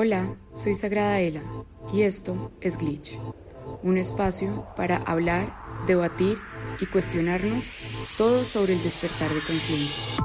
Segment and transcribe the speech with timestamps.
[0.00, 1.42] Hola, soy Sagrada Ela
[1.92, 3.18] y esto es Glitch,
[3.82, 5.52] un espacio para hablar,
[5.88, 6.38] debatir
[6.80, 7.72] y cuestionarnos
[8.16, 10.24] todo sobre el despertar de conciencia.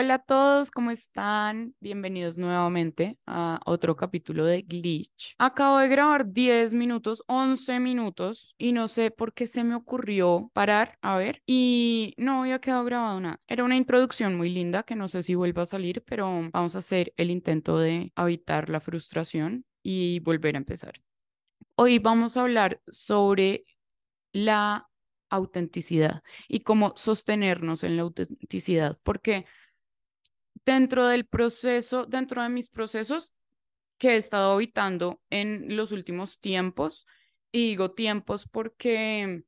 [0.00, 1.74] Hola a todos, ¿cómo están?
[1.80, 5.34] Bienvenidos nuevamente a otro capítulo de Glitch.
[5.38, 10.52] Acabo de grabar 10 minutos, 11 minutos y no sé por qué se me ocurrió
[10.54, 13.40] parar, a ver, y no había quedado grabado nada.
[13.48, 16.78] Era una introducción muy linda que no sé si vuelva a salir, pero vamos a
[16.78, 20.92] hacer el intento de evitar la frustración y volver a empezar.
[21.74, 23.64] Hoy vamos a hablar sobre
[24.30, 24.88] la
[25.28, 29.44] autenticidad y cómo sostenernos en la autenticidad, porque
[30.68, 33.32] dentro del proceso, dentro de mis procesos
[33.96, 37.06] que he estado habitando en los últimos tiempos,
[37.50, 39.44] y digo tiempos porque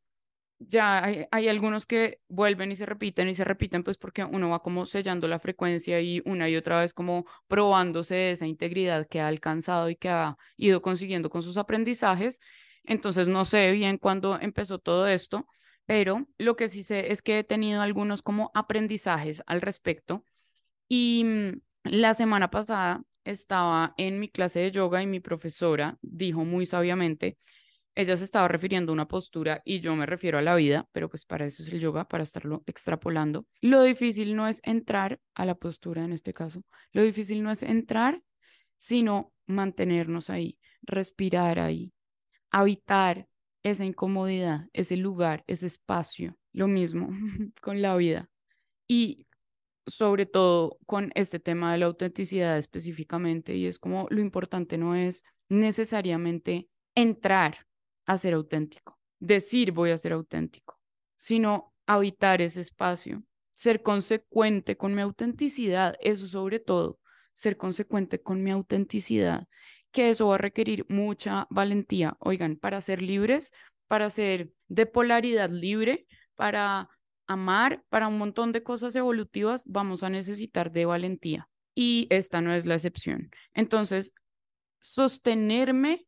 [0.59, 4.49] ya hay, hay, algunos que vuelven y se repiten y se repiten, pues porque uno
[4.49, 9.21] va como sellando la frecuencia y una y otra vez como probándose esa integridad que
[9.21, 12.41] ha alcanzado y que ha ido consiguiendo con sus aprendizajes.
[12.85, 15.47] Entonces no sé bien cuándo empezó todo esto,
[15.85, 20.25] pero lo que sí sé es que he tenido algunos como aprendizajes al respecto
[20.91, 26.45] y mm, la semana pasada estaba en mi clase de yoga y mi profesora dijo
[26.45, 27.39] muy sabiamente,
[27.95, 31.09] ella se estaba refiriendo a una postura y yo me refiero a la vida, pero
[31.09, 33.47] pues para eso es el yoga, para estarlo extrapolando.
[33.61, 37.63] Lo difícil no es entrar a la postura en este caso, lo difícil no es
[37.63, 38.21] entrar,
[38.77, 41.93] sino mantenernos ahí, respirar ahí,
[42.51, 43.29] habitar
[43.63, 46.37] esa incomodidad, ese lugar, ese espacio.
[46.53, 47.11] Lo mismo
[47.63, 48.29] con la vida.
[48.89, 49.29] Y
[49.91, 54.95] sobre todo con este tema de la autenticidad específicamente, y es como lo importante no
[54.95, 57.67] es necesariamente entrar
[58.07, 60.79] a ser auténtico, decir voy a ser auténtico,
[61.17, 63.23] sino habitar ese espacio,
[63.55, 66.99] ser consecuente con mi autenticidad, eso sobre todo,
[67.33, 69.47] ser consecuente con mi autenticidad,
[69.93, 73.53] que eso va a requerir mucha valentía, oigan, para ser libres,
[73.89, 76.07] para ser de polaridad libre,
[76.37, 76.89] para
[77.31, 82.53] amar, para un montón de cosas evolutivas vamos a necesitar de valentía y esta no
[82.53, 83.31] es la excepción.
[83.55, 84.13] Entonces,
[84.81, 86.07] sostenerme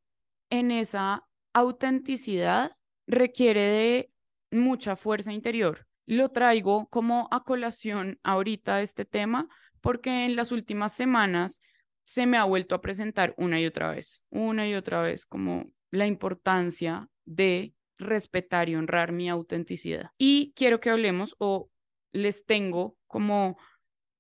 [0.50, 2.72] en esa autenticidad
[3.06, 4.10] requiere de
[4.50, 5.86] mucha fuerza interior.
[6.06, 9.48] Lo traigo como a colación ahorita este tema
[9.80, 11.60] porque en las últimas semanas
[12.04, 15.70] se me ha vuelto a presentar una y otra vez, una y otra vez, como
[15.90, 20.10] la importancia de respetar y honrar mi autenticidad.
[20.18, 21.70] Y quiero que hablemos o
[22.12, 23.56] les tengo como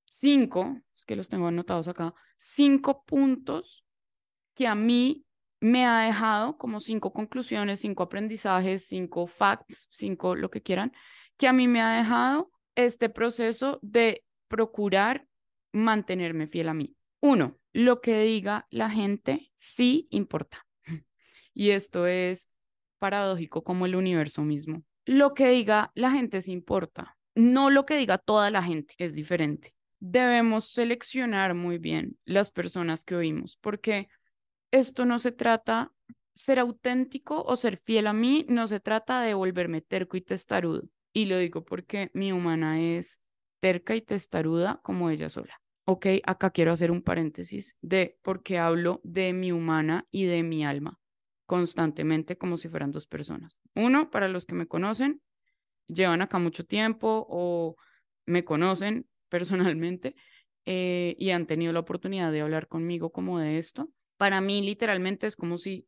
[0.06, 3.84] cinco, es que los tengo anotados acá, cinco puntos
[4.54, 5.24] que a mí
[5.60, 10.92] me ha dejado como cinco conclusiones, cinco aprendizajes, cinco facts, cinco lo que quieran,
[11.36, 15.26] que a mí me ha dejado este proceso de procurar
[15.72, 16.96] mantenerme fiel a mí.
[17.20, 20.66] Uno, lo que diga la gente sí importa.
[21.54, 22.51] Y esto es
[23.02, 24.84] paradójico como el universo mismo.
[25.06, 29.12] Lo que diga la gente se importa, no lo que diga toda la gente es
[29.12, 29.74] diferente.
[29.98, 34.08] Debemos seleccionar muy bien las personas que oímos, porque
[34.70, 35.92] esto no se trata
[36.32, 40.84] ser auténtico o ser fiel a mí, no se trata de volverme terco y testarudo.
[41.12, 43.20] Y lo digo porque mi humana es
[43.58, 45.60] terca y testaruda como ella sola.
[45.86, 50.44] Ok, acá quiero hacer un paréntesis de por qué hablo de mi humana y de
[50.44, 51.01] mi alma
[51.52, 53.58] constantemente como si fueran dos personas.
[53.74, 55.20] Uno, para los que me conocen,
[55.86, 57.76] llevan acá mucho tiempo o
[58.24, 60.14] me conocen personalmente
[60.64, 63.90] eh, y han tenido la oportunidad de hablar conmigo como de esto.
[64.16, 65.86] Para mí, literalmente, es como si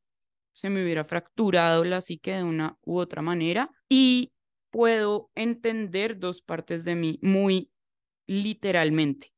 [0.53, 4.35] se me hubiera fracturado la psique de una u otra manera y
[4.71, 7.71] puedo entender dos partes de mí muy
[8.27, 9.33] literalmente.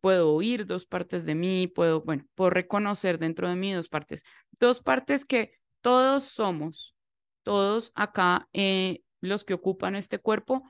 [0.00, 4.24] Puedo oír dos partes de mí, puedo, bueno, puedo reconocer dentro de mí dos partes.
[4.58, 6.94] Dos partes que todos somos,
[7.42, 10.62] todos acá, eh, los que ocupan este cuerpo,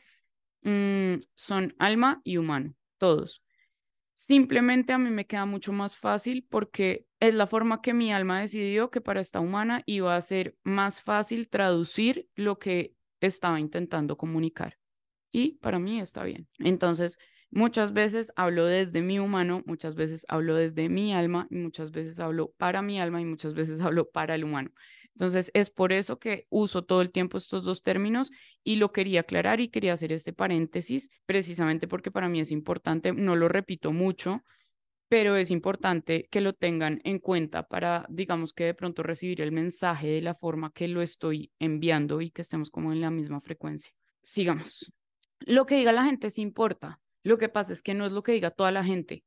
[0.62, 3.42] mm, son alma y humano, todos.
[4.14, 8.40] Simplemente a mí me queda mucho más fácil porque es la forma que mi alma
[8.40, 14.16] decidió que para esta humana iba a ser más fácil traducir lo que estaba intentando
[14.16, 14.76] comunicar.
[15.30, 16.48] Y para mí está bien.
[16.58, 17.18] Entonces,
[17.50, 22.18] muchas veces hablo desde mi humano, muchas veces hablo desde mi alma y muchas veces
[22.18, 24.70] hablo para mi alma y muchas veces hablo para el humano.
[25.18, 28.30] Entonces, es por eso que uso todo el tiempo estos dos términos
[28.62, 33.12] y lo quería aclarar y quería hacer este paréntesis, precisamente porque para mí es importante,
[33.12, 34.44] no lo repito mucho,
[35.08, 39.50] pero es importante que lo tengan en cuenta para, digamos que de pronto recibir el
[39.50, 43.40] mensaje de la forma que lo estoy enviando y que estemos como en la misma
[43.40, 43.90] frecuencia.
[44.22, 44.92] Sigamos.
[45.40, 47.00] Lo que diga la gente sí importa.
[47.24, 49.24] Lo que pasa es que no es lo que diga toda la gente.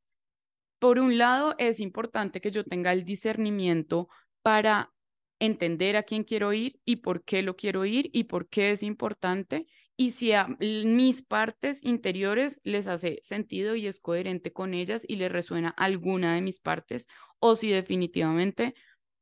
[0.79, 4.07] por un lado, es importante que yo tenga el discernimiento
[4.41, 4.93] para
[5.41, 8.83] entender a quién quiero ir y por qué lo quiero ir y por qué es
[8.83, 9.65] importante
[9.97, 15.15] y si a mis partes interiores les hace sentido y es coherente con ellas y
[15.15, 17.07] les resuena alguna de mis partes
[17.39, 18.75] o si definitivamente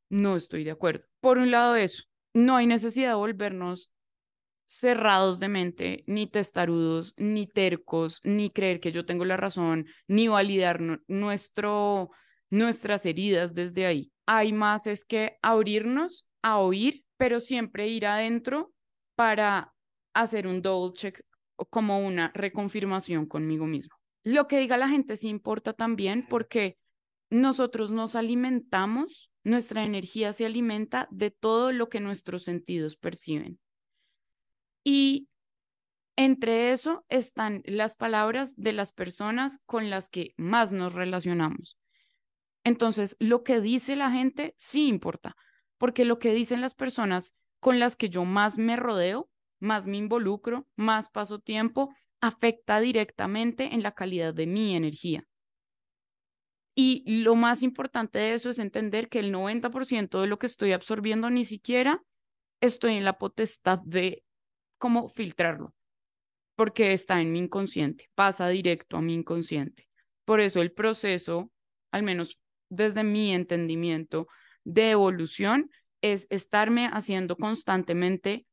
[0.10, 1.07] no estoy de acuerdo.
[1.21, 3.92] Por un lado eso, no hay necesidad de volvernos
[4.66, 10.27] cerrados de mente, ni testarudos, ni tercos, ni creer que yo tengo la razón, ni
[10.27, 12.12] validar nuestro,
[12.50, 14.12] nuestras heridas desde ahí.
[14.25, 18.72] Hay más es que abrirnos a oír, pero siempre ir adentro
[19.16, 19.74] para
[20.13, 21.22] hacer un double check
[21.69, 23.96] como una reconfirmación conmigo mismo.
[24.24, 26.78] Lo que diga la gente sí importa también porque
[27.30, 33.60] nosotros nos alimentamos, nuestra energía se alimenta de todo lo que nuestros sentidos perciben.
[34.84, 35.28] Y
[36.16, 41.78] entre eso están las palabras de las personas con las que más nos relacionamos.
[42.64, 45.36] Entonces, lo que dice la gente sí importa,
[45.78, 49.30] porque lo que dicen las personas con las que yo más me rodeo,
[49.60, 55.26] más me involucro, más paso tiempo, afecta directamente en la calidad de mi energía.
[56.76, 60.72] Y lo más importante de eso es entender que el 90% de lo que estoy
[60.72, 62.04] absorbiendo ni siquiera
[62.62, 64.24] estoy en la potestad de
[64.78, 65.74] cómo filtrarlo,
[66.56, 69.90] porque está en mi inconsciente, pasa directo a mi inconsciente.
[70.24, 71.52] Por eso el proceso,
[71.92, 74.27] al menos desde mi entendimiento
[74.63, 75.69] de evolución,
[76.01, 78.45] es estarme haciendo constantemente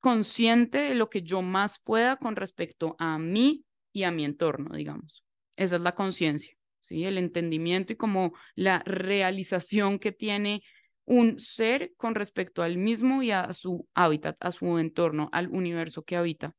[0.00, 4.76] consciente de lo que yo más pueda con respecto a mí y a mi entorno,
[4.76, 5.24] digamos.
[5.56, 7.04] Esa es la conciencia, ¿sí?
[7.04, 10.62] El entendimiento y como la realización que tiene
[11.06, 16.02] un ser con respecto al mismo y a su hábitat, a su entorno, al universo
[16.02, 16.52] que habita.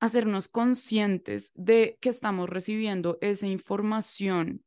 [0.00, 4.64] Hacernos conscientes de que estamos recibiendo esa información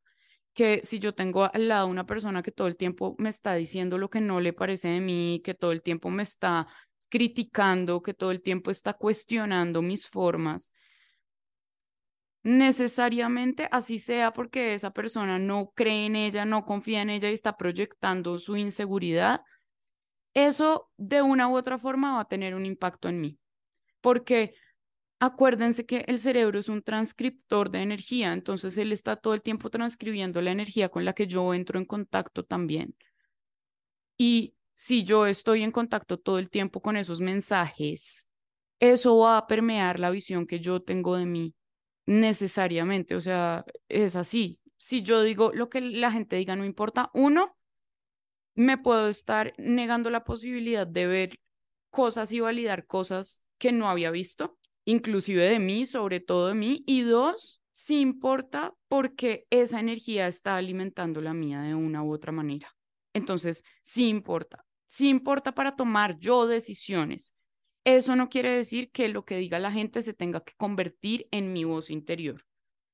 [0.53, 3.97] que si yo tengo al lado una persona que todo el tiempo me está diciendo
[3.97, 6.67] lo que no le parece de mí, que todo el tiempo me está
[7.09, 10.73] criticando, que todo el tiempo está cuestionando mis formas,
[12.43, 17.33] necesariamente así sea porque esa persona no cree en ella, no confía en ella y
[17.33, 19.41] está proyectando su inseguridad,
[20.33, 23.39] eso de una u otra forma va a tener un impacto en mí.
[24.01, 24.55] Porque
[25.23, 29.69] acuérdense que el cerebro es un transcriptor de energía, entonces él está todo el tiempo
[29.69, 32.93] transcribiendo la energía con la que yo entro en contacto también.
[34.17, 38.27] Y si yo estoy en contacto todo el tiempo con esos mensajes,
[38.79, 41.55] eso va a permear la visión que yo tengo de mí
[42.05, 44.59] necesariamente, o sea, es así.
[44.75, 47.57] Si yo digo lo que la gente diga no importa, uno,
[48.55, 51.39] me puedo estar negando la posibilidad de ver
[51.91, 56.83] cosas y validar cosas que no había visto, inclusive de mí, sobre todo de mí,
[56.85, 62.31] y dos, sí importa porque esa energía está alimentando la mía de una u otra
[62.31, 62.75] manera.
[63.13, 67.33] Entonces, sí importa, sí importa para tomar yo decisiones
[67.85, 71.51] eso no quiere decir que lo que diga la gente se tenga que convertir en
[71.51, 72.45] mi voz interior.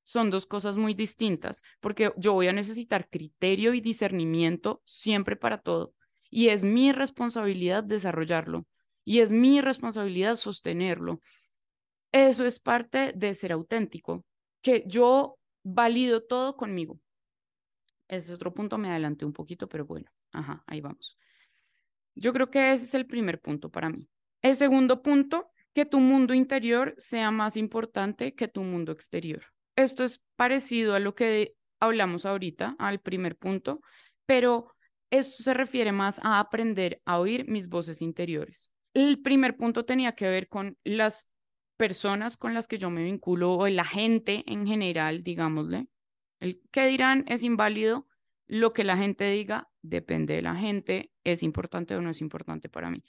[0.03, 5.59] Son dos cosas muy distintas, porque yo voy a necesitar criterio y discernimiento siempre para
[5.59, 5.93] todo.
[6.31, 8.65] Y es mi responsabilidad desarrollarlo.
[9.05, 11.21] Y es mi responsabilidad sostenerlo.
[12.11, 14.25] Eso es parte de ser auténtico,
[14.61, 16.99] que yo valido todo conmigo.
[18.07, 21.17] Ese otro punto, me adelanté un poquito, pero bueno, ajá, ahí vamos.
[22.15, 24.07] Yo creo que ese es el primer punto para mí.
[24.41, 29.43] El segundo punto, que tu mundo interior sea más importante que tu mundo exterior.
[29.75, 33.81] Esto es parecido a lo que hablamos ahorita, al primer punto,
[34.25, 34.73] pero
[35.11, 38.71] esto se refiere más a aprender a oír mis voces interiores.
[38.93, 41.29] El primer punto tenía que ver con las
[41.79, 45.87] personas con las que yo me vinculo o la gente en general, digámosle.
[46.41, 48.05] El que dirán es inválido,
[48.47, 52.67] lo que la gente diga depende de la gente, es importante o no es importante
[52.67, 53.05] para mí.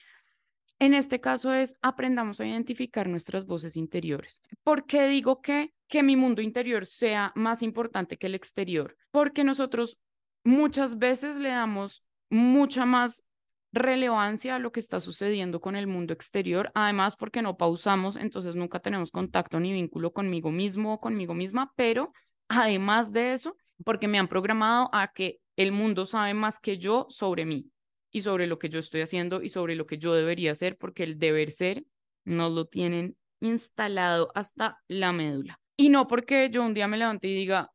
[0.78, 4.40] En este caso es aprendamos a identificar nuestras voces interiores.
[4.62, 8.96] ¿Por qué digo que, que mi mundo interior sea más importante que el exterior?
[9.10, 9.98] Porque nosotros
[10.44, 13.24] muchas veces le damos mucha más
[13.72, 18.54] relevancia a lo que está sucediendo con el mundo exterior, además porque no pausamos, entonces
[18.56, 22.12] nunca tenemos contacto ni vínculo conmigo mismo o conmigo misma, pero
[22.48, 27.06] además de eso, porque me han programado a que el mundo sabe más que yo
[27.08, 27.70] sobre mí
[28.10, 31.04] y sobre lo que yo estoy haciendo y sobre lo que yo debería hacer, porque
[31.04, 31.84] el deber ser
[32.24, 35.60] nos lo tienen instalado hasta la médula.
[35.76, 37.70] Y no porque yo un día me levante y diga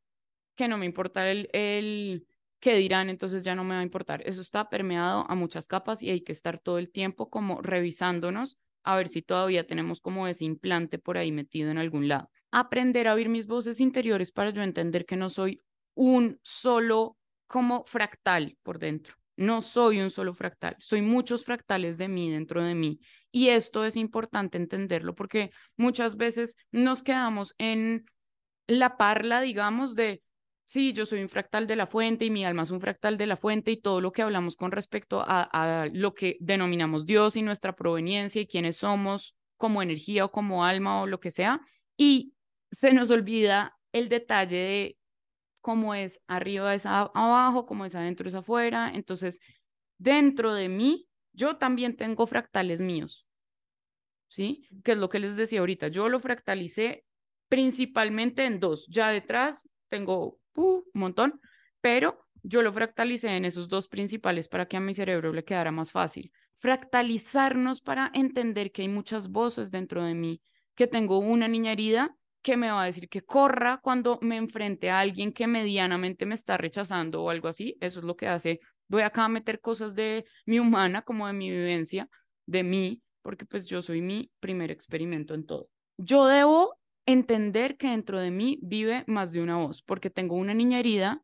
[0.55, 2.27] que no me importa el, el
[2.65, 4.23] que dirán, entonces ya no me va a importar.
[4.25, 8.57] Eso está permeado a muchas capas y hay que estar todo el tiempo como revisándonos
[8.83, 12.31] a ver si todavía tenemos como ese implante por ahí metido en algún lado.
[12.49, 15.61] Aprender a oír mis voces interiores para yo entender que no soy
[15.93, 19.13] un solo como fractal por dentro.
[19.37, 22.99] No soy un solo fractal, soy muchos fractales de mí dentro de mí.
[23.31, 28.05] Y esto es importante entenderlo porque muchas veces nos quedamos en
[28.65, 30.23] la parla, digamos, de,
[30.65, 33.27] sí, yo soy un fractal de la fuente y mi alma es un fractal de
[33.27, 37.41] la fuente y todo lo que hablamos con respecto a, lo que denominamos Dios y
[37.41, 41.61] nuestra proveniencia y quiénes somos como energía o como alma o lo que sea.
[41.97, 42.33] Y
[42.71, 44.97] se nos olvida el detalle de
[45.61, 48.91] cómo es arriba es abajo, cómo es adentro es afuera.
[48.93, 49.39] Entonces,
[49.97, 53.25] dentro de mí, yo también tengo fractales míos.
[54.27, 54.67] ¿Sí?
[54.83, 55.87] Que es lo que les decía ahorita.
[55.87, 57.05] Yo lo fractalicé
[57.47, 58.87] principalmente en dos.
[58.89, 61.41] Ya detrás tengo uh, un montón,
[61.81, 65.71] pero yo lo fractalicé en esos dos principales para que a mi cerebro le quedara
[65.71, 66.31] más fácil.
[66.53, 70.41] Fractalizarnos para entender que hay muchas voces dentro de mí,
[70.75, 74.91] que tengo una niña herida que me va a decir que corra cuando me enfrente
[74.91, 77.75] a alguien que medianamente me está rechazando o algo así.
[77.81, 78.59] Eso es lo que hace.
[78.87, 82.07] Voy acá a meter cosas de mi humana, como de mi vivencia,
[82.45, 85.69] de mí, porque pues yo soy mi primer experimento en todo.
[85.97, 90.53] Yo debo entender que dentro de mí vive más de una voz, porque tengo una
[90.53, 91.23] niña herida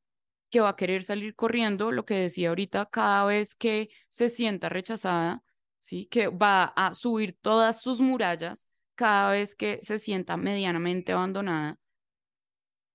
[0.50, 4.70] que va a querer salir corriendo, lo que decía ahorita, cada vez que se sienta
[4.70, 5.44] rechazada,
[5.80, 6.08] ¿sí?
[6.08, 11.80] que va a subir todas sus murallas cada vez que se sienta medianamente abandonada,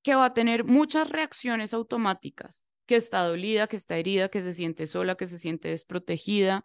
[0.02, 4.52] que va a tener muchas reacciones automáticas, que está dolida, que está herida, que se
[4.52, 6.62] siente sola, que se siente desprotegida.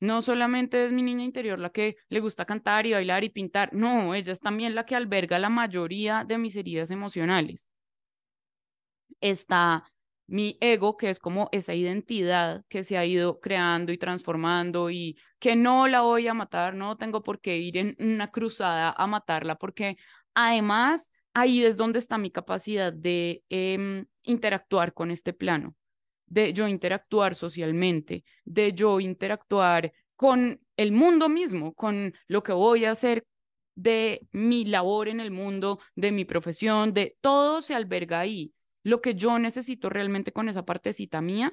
[0.00, 3.72] No solamente es mi niña interior la que le gusta cantar y bailar y pintar,
[3.74, 7.68] no, ella es también la que alberga la mayoría de mis heridas emocionales.
[9.20, 9.84] Está
[10.26, 15.18] mi ego, que es como esa identidad que se ha ido creando y transformando y
[15.40, 19.06] que no la voy a matar, no tengo por qué ir en una cruzada a
[19.06, 19.96] matarla, porque
[20.34, 25.74] además ahí es donde está mi capacidad de em, interactuar con este plano,
[26.30, 32.86] de yo interactuar socialmente, de yo interactuar con el mundo mismo, con lo que voy
[32.86, 33.24] a hacer
[33.74, 38.54] de mi labor en el mundo, de mi profesión, de todo se alberga ahí.
[38.82, 41.52] Lo que yo necesito realmente con esa partecita mía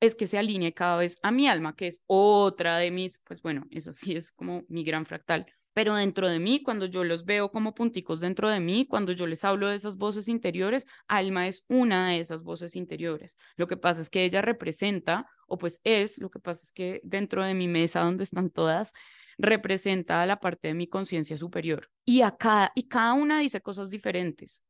[0.00, 3.42] es que se alinee cada vez a mi alma, que es otra de mis, pues
[3.42, 5.46] bueno, eso sí es como mi gran fractal.
[5.78, 9.28] Pero dentro de mí, cuando yo los veo como punticos dentro de mí, cuando yo
[9.28, 13.36] les hablo de esas voces interiores, alma es una de esas voces interiores.
[13.54, 17.00] Lo que pasa es que ella representa, o pues es, lo que pasa es que
[17.04, 18.92] dentro de mi mesa donde están todas,
[19.38, 21.88] representa a la parte de mi conciencia superior.
[22.04, 24.64] Y, a cada, y cada una dice cosas diferentes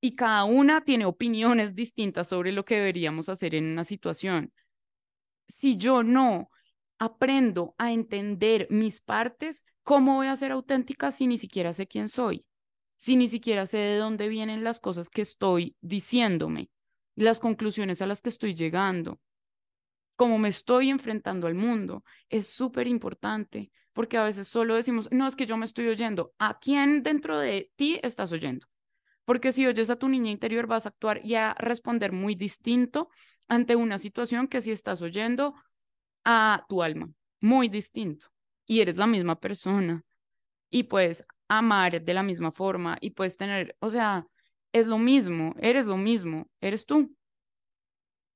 [0.00, 4.50] y cada una tiene opiniones distintas sobre lo que deberíamos hacer en una situación.
[5.48, 6.48] Si yo no
[7.02, 12.08] aprendo a entender mis partes, ¿cómo voy a ser auténtica si ni siquiera sé quién
[12.08, 12.46] soy?
[12.96, 16.70] Si ni siquiera sé de dónde vienen las cosas que estoy diciéndome,
[17.16, 19.18] las conclusiones a las que estoy llegando,
[20.14, 22.04] cómo me estoy enfrentando al mundo.
[22.28, 26.32] Es súper importante porque a veces solo decimos, no, es que yo me estoy oyendo.
[26.38, 28.68] ¿A quién dentro de ti estás oyendo?
[29.24, 33.08] Porque si oyes a tu niña interior vas a actuar y a responder muy distinto
[33.48, 35.56] ante una situación que si estás oyendo
[36.24, 37.10] a tu alma,
[37.40, 38.28] muy distinto.
[38.66, 40.02] Y eres la misma persona
[40.70, 44.26] y puedes amar de la misma forma y puedes tener, o sea,
[44.72, 47.14] es lo mismo, eres lo mismo, eres tú.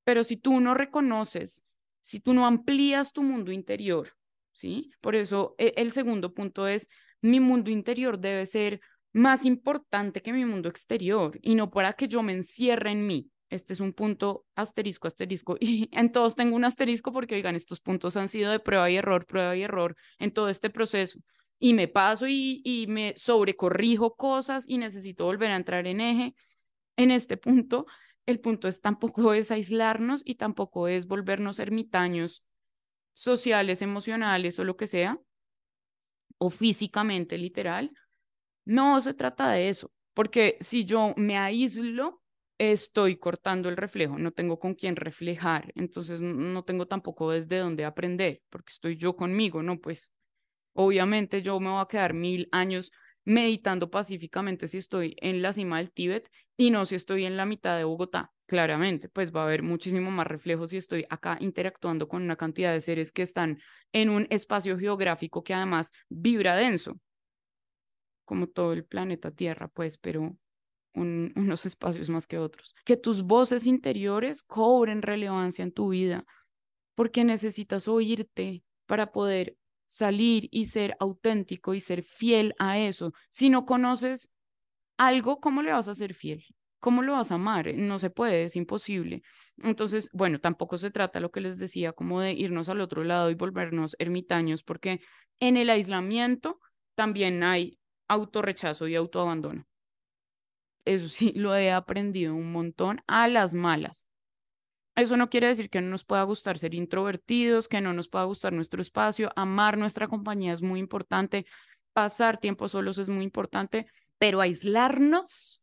[0.05, 1.65] Pero si tú no reconoces,
[2.01, 4.15] si tú no amplías tu mundo interior,
[4.53, 4.93] ¿sí?
[5.01, 6.89] Por eso e, el segundo punto es,
[7.21, 8.81] mi mundo interior debe ser
[9.13, 13.31] más importante que mi mundo exterior y no para que yo me encierre en mí.
[13.49, 17.81] Este es un punto asterisco, asterisco, y en todos tengo un asterisco porque, oigan, estos
[17.81, 21.19] puntos han sido de prueba y error, prueba y error en todo este proceso.
[21.59, 26.35] Y me paso y, y me sobrecorrijo cosas y necesito volver a entrar en eje.
[26.97, 27.87] En este punto,
[28.27, 32.45] el punto es tampoco es aislarnos y tampoco es volvernos ermitaños
[33.15, 35.19] sociales, emocionales o lo que sea,
[36.39, 37.93] o físicamente literal,
[38.65, 42.21] no se trata de eso, porque si yo me aíslo,
[42.59, 47.85] estoy cortando el reflejo, no tengo con quién reflejar, entonces no tengo tampoco desde dónde
[47.85, 49.81] aprender, porque estoy yo conmigo, ¿no?
[49.81, 50.13] Pues
[50.75, 52.93] obviamente yo me voy a quedar mil años
[53.25, 57.45] meditando pacíficamente si estoy en la cima del Tíbet y no si estoy en la
[57.45, 58.33] mitad de Bogotá.
[58.47, 62.73] Claramente, pues va a haber muchísimo más reflejo si estoy acá interactuando con una cantidad
[62.73, 63.59] de seres que están
[63.93, 67.01] en un espacio geográfico que además vibra denso
[68.25, 70.37] como todo el planeta Tierra, pues, pero
[70.97, 72.75] unos espacios más que otros.
[72.85, 76.25] Que tus voces interiores cobren relevancia en tu vida,
[76.95, 83.13] porque necesitas oírte para poder salir y ser auténtico y ser fiel a eso.
[83.31, 84.31] Si no conoces
[84.97, 86.45] algo, ¿cómo le vas a ser fiel?
[86.87, 87.75] ¿cómo lo vas a amar?
[87.75, 89.23] No se puede, es imposible.
[89.59, 93.29] Entonces, bueno, tampoco se trata lo que les decía, como de irnos al otro lado
[93.29, 95.01] y volvernos ermitaños, porque
[95.41, 96.61] en el aislamiento
[96.95, 99.67] también hay autorrechazo y autoabandono.
[100.87, 104.07] Eso sí, lo he aprendido un montón a las malas.
[104.95, 108.25] Eso no quiere decir que no nos pueda gustar ser introvertidos, que no nos pueda
[108.25, 111.45] gustar nuestro espacio, amar nuestra compañía es muy importante,
[111.93, 115.63] pasar tiempo solos es muy importante, pero aislarnos,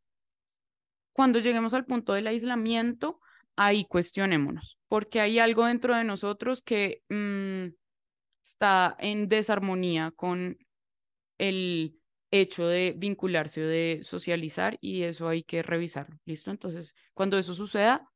[1.14, 3.20] cuando lleguemos al punto del aislamiento,
[3.56, 7.74] ahí cuestionémonos, porque hay algo dentro de nosotros que mm,
[8.46, 10.58] está en desarmonía con
[11.40, 12.00] el
[12.34, 16.18] hecho de vincularse o de socializar y eso hay que revisarlo.
[16.26, 16.50] ¿Listo?
[16.50, 18.10] Entonces, cuando eso suceda,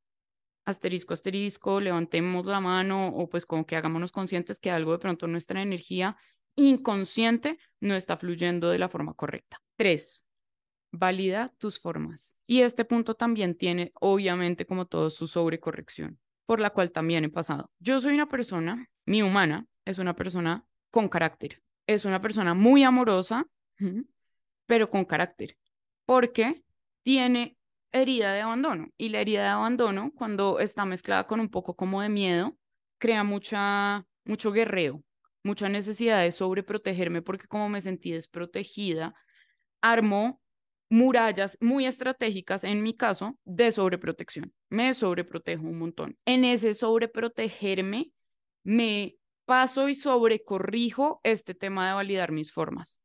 [0.65, 5.27] asterisco, asterisco, levantemos la mano o pues como que hagámonos conscientes que algo de pronto
[5.27, 6.17] nuestra energía
[6.55, 9.61] inconsciente no está fluyendo de la forma correcta.
[9.77, 10.25] Tres,
[10.91, 12.37] valida tus formas.
[12.47, 17.29] Y este punto también tiene, obviamente, como todo, su sobrecorrección, por la cual también he
[17.29, 17.71] pasado.
[17.77, 22.83] Yo soy una persona, mi humana es una persona con carácter, es una persona muy
[22.83, 23.45] amorosa,
[24.65, 25.57] pero con carácter,
[26.05, 26.63] porque
[27.03, 27.57] tiene
[27.91, 28.89] herida de abandono.
[28.97, 32.57] Y la herida de abandono, cuando está mezclada con un poco como de miedo,
[32.97, 35.03] crea mucha, mucho guerreo,
[35.43, 39.15] mucha necesidad de sobreprotegerme porque como me sentí desprotegida,
[39.81, 40.41] armó
[40.89, 44.53] murallas muy estratégicas, en mi caso, de sobreprotección.
[44.69, 46.17] Me sobreprotejo un montón.
[46.25, 48.11] En ese sobreprotegerme,
[48.63, 53.01] me paso y sobrecorrijo este tema de validar mis formas,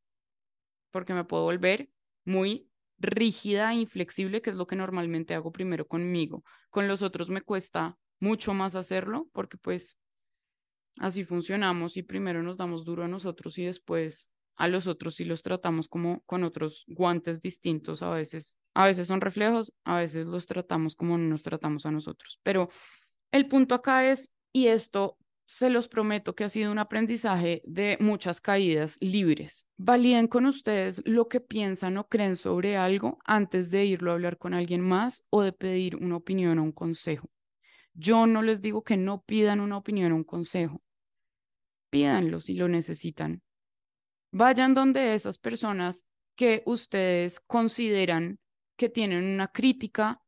[0.93, 1.91] porque me puedo volver
[2.25, 6.45] muy rígida e inflexible, que es lo que normalmente hago primero conmigo.
[6.71, 9.99] Con los otros me cuesta mucho más hacerlo, porque pues
[10.99, 15.25] así funcionamos y primero nos damos duro a nosotros y después a los otros y
[15.25, 18.59] los tratamos como con otros guantes distintos a veces.
[18.75, 22.39] A veces son reflejos, a veces los tratamos como nos tratamos a nosotros.
[22.43, 22.69] Pero
[23.33, 25.19] el punto acá es, y esto
[25.53, 29.69] se los prometo que ha sido un aprendizaje de muchas caídas libres.
[29.77, 34.39] Validen con ustedes lo que piensan o creen sobre algo antes de irlo a hablar
[34.39, 37.29] con alguien más o de pedir una opinión o un consejo.
[37.93, 40.83] Yo no les digo que no pidan una opinión o un consejo.
[41.91, 43.43] Pídanlo si lo necesitan.
[44.31, 48.41] Vayan donde esas personas que ustedes consideran
[48.79, 50.23] que tienen una crítica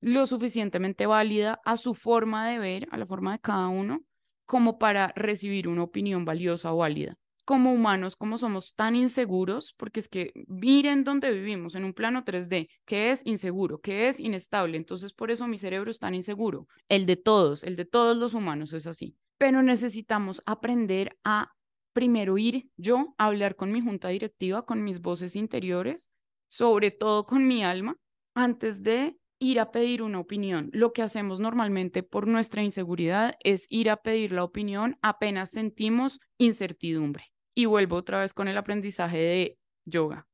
[0.00, 4.02] lo suficientemente válida a su forma de ver, a la forma de cada uno,
[4.44, 7.16] como para recibir una opinión valiosa o válida.
[7.44, 12.24] Como humanos, como somos tan inseguros, porque es que miren dónde vivimos, en un plano
[12.24, 14.76] 3D, que es inseguro, que es inestable.
[14.76, 16.66] Entonces, por eso mi cerebro es tan inseguro.
[16.88, 19.16] El de todos, el de todos los humanos es así.
[19.38, 21.52] Pero necesitamos aprender a
[21.92, 26.10] primero ir yo a hablar con mi junta directiva, con mis voces interiores,
[26.48, 27.96] sobre todo con mi alma,
[28.34, 30.70] antes de ir a pedir una opinión.
[30.72, 36.20] Lo que hacemos normalmente por nuestra inseguridad es ir a pedir la opinión apenas sentimos
[36.38, 37.32] incertidumbre.
[37.54, 40.28] Y vuelvo otra vez con el aprendizaje de yoga.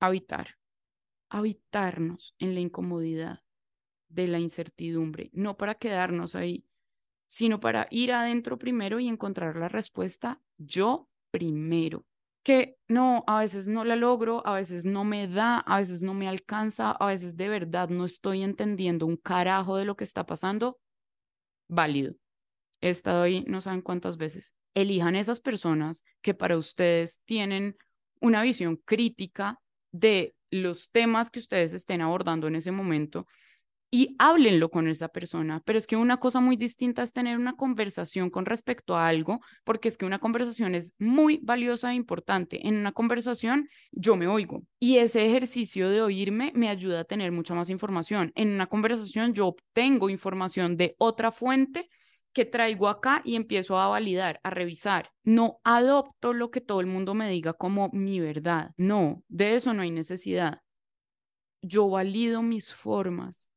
[0.00, 0.58] Habitar.
[1.30, 3.42] Habitarnos en la incomodidad
[4.08, 6.66] de la incertidumbre, no para quedarnos ahí,
[7.28, 12.04] sino para ir adentro primero y encontrar la respuesta yo primero
[12.42, 16.14] que no, a veces no la logro, a veces no me da, a veces no
[16.14, 20.26] me alcanza, a veces de verdad no estoy entendiendo un carajo de lo que está
[20.26, 20.78] pasando,
[21.68, 22.14] válido.
[22.80, 24.54] He estado ahí no saben cuántas veces.
[24.74, 27.76] Elijan esas personas que para ustedes tienen
[28.20, 29.60] una visión crítica
[29.92, 33.26] de los temas que ustedes estén abordando en ese momento
[33.94, 35.62] y háblenlo con esa persona.
[35.66, 39.40] Pero es que una cosa muy distinta es tener una conversación con respecto a algo,
[39.64, 42.66] porque es que una conversación es muy valiosa e importante.
[42.66, 47.32] En una conversación yo me oigo y ese ejercicio de oírme me ayuda a tener
[47.32, 48.32] mucha más información.
[48.34, 51.90] En una conversación yo obtengo información de otra fuente
[52.32, 55.10] que traigo acá y empiezo a validar, a revisar.
[55.22, 58.70] No adopto lo que todo el mundo me diga como mi verdad.
[58.78, 60.60] No, de eso no hay necesidad.
[61.60, 63.51] Yo valido mis formas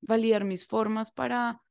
[0.00, 1.62] validar mis formas para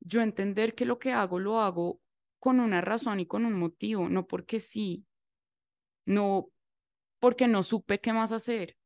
[0.00, 2.00] yo entender que lo que hago lo hago
[2.38, 5.06] con una razón y con un motivo, no porque sí,
[6.06, 6.48] no
[7.18, 8.76] porque no supe qué más hacer,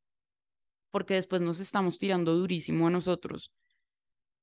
[0.89, 3.51] porque después nos estamos tirando durísimo a nosotros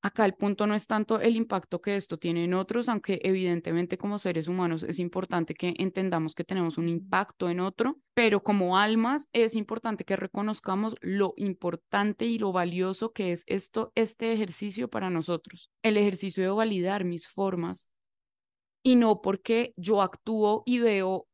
[0.01, 3.99] Acá el punto no es tanto el impacto que esto tiene en otros, aunque evidentemente
[3.99, 8.79] como seres humanos es importante que entendamos que tenemos un impacto en otro, pero como
[8.79, 14.89] almas es importante que reconozcamos lo importante y lo valioso que es esto, este ejercicio
[14.89, 15.73] para nosotros.
[15.83, 17.91] El ejercicio de validar mis formas
[18.85, 21.27] y no porque yo actúo y veo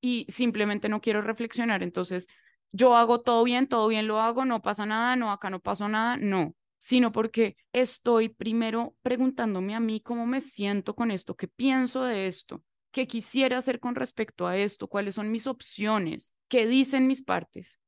[0.00, 2.28] y simplemente no quiero reflexionar, entonces
[2.72, 5.88] yo hago todo bien, todo bien lo hago, no pasa nada, no, acá no pasó
[5.88, 11.48] nada, no, sino porque estoy primero preguntándome a mí cómo me siento con esto, qué
[11.48, 16.66] pienso de esto, qué quisiera hacer con respecto a esto, cuáles son mis opciones, qué
[16.66, 17.80] dicen mis partes.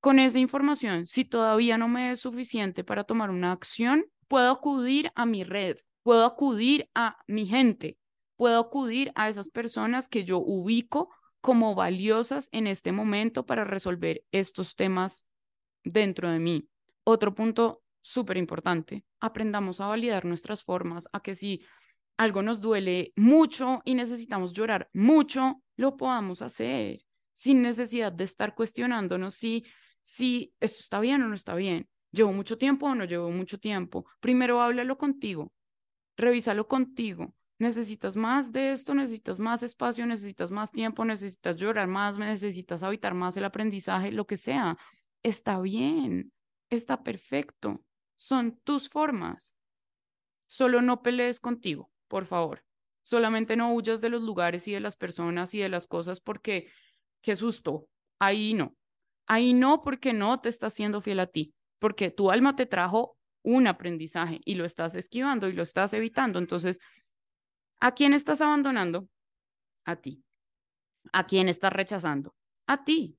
[0.00, 5.12] Con esa información, si todavía no me es suficiente para tomar una acción, puedo acudir
[5.14, 7.98] a mi red, puedo acudir a mi gente,
[8.36, 11.10] puedo acudir a esas personas que yo ubico
[11.42, 15.28] como valiosas en este momento para resolver estos temas
[15.84, 16.70] dentro de mí.
[17.04, 21.64] Otro punto súper importante, aprendamos a validar nuestras formas, a que si
[22.18, 27.00] algo nos duele mucho y necesitamos llorar mucho, lo podamos hacer
[27.32, 29.64] sin necesidad de estar cuestionándonos si,
[30.02, 31.88] si esto está bien o no está bien.
[32.12, 34.06] ¿Llevo mucho tiempo o no llevo mucho tiempo?
[34.20, 35.50] Primero háblalo contigo,
[36.16, 42.18] revísalo contigo, necesitas más de esto, necesitas más espacio, necesitas más tiempo, necesitas llorar más,
[42.18, 44.76] necesitas habitar más el aprendizaje, lo que sea.
[45.22, 46.32] Está bien,
[46.68, 47.82] está perfecto.
[48.16, 49.56] Son tus formas.
[50.46, 52.64] Solo no pelees contigo, por favor.
[53.02, 56.70] Solamente no huyas de los lugares y de las personas y de las cosas porque,
[57.22, 58.76] qué susto, ahí no.
[59.26, 63.16] Ahí no porque no te estás siendo fiel a ti, porque tu alma te trajo
[63.42, 66.38] un aprendizaje y lo estás esquivando y lo estás evitando.
[66.38, 66.80] Entonces,
[67.80, 69.08] ¿A quién estás abandonando?
[69.84, 70.24] A ti.
[71.12, 72.34] ¿A quién estás rechazando?
[72.66, 73.18] A ti.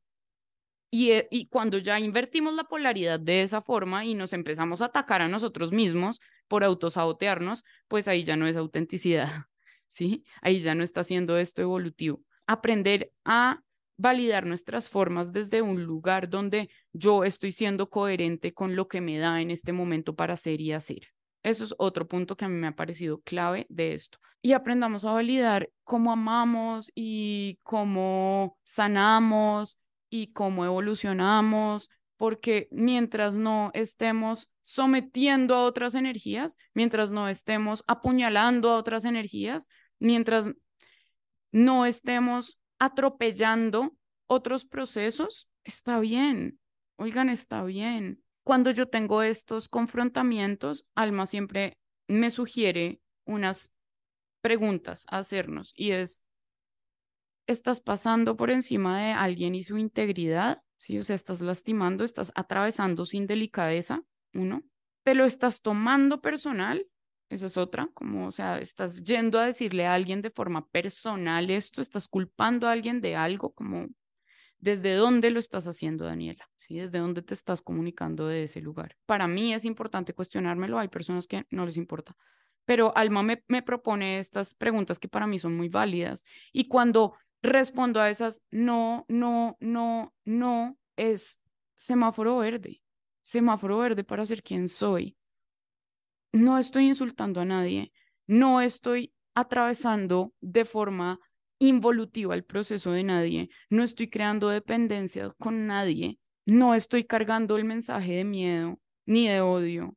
[0.96, 4.86] Y, eh, y, cuando ya invertimos la polaridad de esa forma y nos empezamos a
[4.86, 9.28] atacar a nosotros mismos por autosabotearnos, pues ahí ya no es autenticidad,
[9.90, 10.24] ¿sí?
[10.42, 12.22] Ahí ya no está siendo esto evolutivo.
[12.48, 13.62] Aprender a
[13.98, 19.18] validar nuestras formas desde un lugar donde yo estoy siendo coherente con lo que me
[19.18, 21.10] da en este momento para ser y hacer.
[21.44, 24.20] Eso es otro punto que a mí me ha parecido clave de esto.
[24.42, 29.78] Y aprendamos a validar cómo amamos y cómo sanamos
[30.10, 38.72] y cómo evolucionamos, porque mientras no estemos sometiendo a otras energías, mientras no estemos apuñalando
[38.72, 39.68] a otras energías,
[40.00, 40.50] mientras
[41.52, 43.96] no estemos atropellando
[44.28, 46.60] otros procesos, está bien.
[46.98, 53.74] Oigan, está bien cuando yo tengo estos confrontamientos, Alma siempre me sugiere unas
[54.42, 56.22] preguntas a hacernos y es,
[57.48, 60.62] ¿estás pasando por encima de alguien y su integridad?
[60.78, 60.98] ¿Sí?
[60.98, 64.04] O sea, estás lastimando, estás atravesando sin delicadeza,
[64.34, 64.64] uno.
[65.04, 66.86] ¿Te lo estás tomando personal?
[67.30, 71.50] Esa es otra, como, o sea, estás yendo a decirle a alguien de forma personal
[71.50, 73.88] esto, estás culpando a alguien de algo, como
[74.66, 76.50] ¿Desde dónde lo estás haciendo, Daniela?
[76.58, 76.78] ¿Sí?
[76.78, 78.98] ¿Desde dónde te estás comunicando de ese lugar?
[79.06, 82.16] Para mí es importante cuestionármelo, hay personas que no les importa,
[82.66, 87.14] pero Alma me, me propone estas preguntas que para mí son muy válidas y cuando
[87.46, 91.42] respondo a esas no, no, no, no, es
[91.78, 92.82] semáforo verde,
[93.22, 95.18] semáforo verde para ser quien soy.
[96.32, 97.92] No estoy insultando a nadie,
[98.28, 101.20] no estoy atravesando de forma
[101.60, 107.66] involutiva el proceso de nadie, no estoy creando dependencia con nadie, no estoy cargando el
[107.66, 109.96] mensaje de miedo, ni de odio,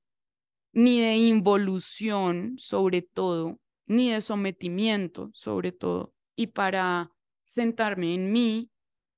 [0.73, 6.15] ni de involución sobre todo, ni de sometimiento sobre todo.
[6.37, 7.11] Y para
[7.49, 8.71] sentarme en mí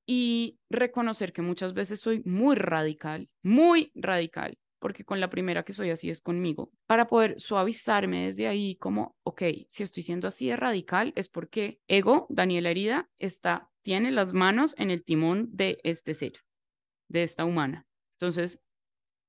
[0.07, 5.73] y reconocer que muchas veces soy muy radical, muy radical, porque con la primera que
[5.73, 10.49] soy así es conmigo, para poder suavizarme desde ahí como, ok, si estoy siendo así
[10.49, 15.79] de radical es porque ego, Daniela Herida, está, tiene las manos en el timón de
[15.85, 16.33] este ser,
[17.09, 17.87] de esta humana.
[18.19, 18.59] Entonces,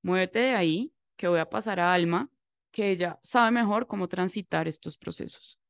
[0.02, 2.30] muévete de ahí, que voy a pasar a Alma,
[2.72, 5.60] que ella sabe mejor cómo transitar estos procesos.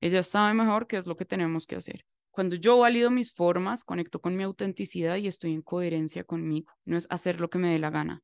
[0.00, 2.06] Ella sabe mejor qué es lo que tenemos que hacer.
[2.30, 6.72] Cuando yo valido mis formas, conecto con mi autenticidad y estoy en coherencia conmigo.
[6.84, 8.22] No es hacer lo que me dé la gana,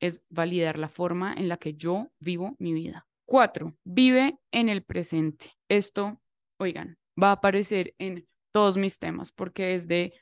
[0.00, 3.06] es validar la forma en la que yo vivo mi vida.
[3.24, 5.52] Cuatro, vive en el presente.
[5.68, 6.20] Esto,
[6.58, 10.12] oigan, va a aparecer en todos mis temas porque es de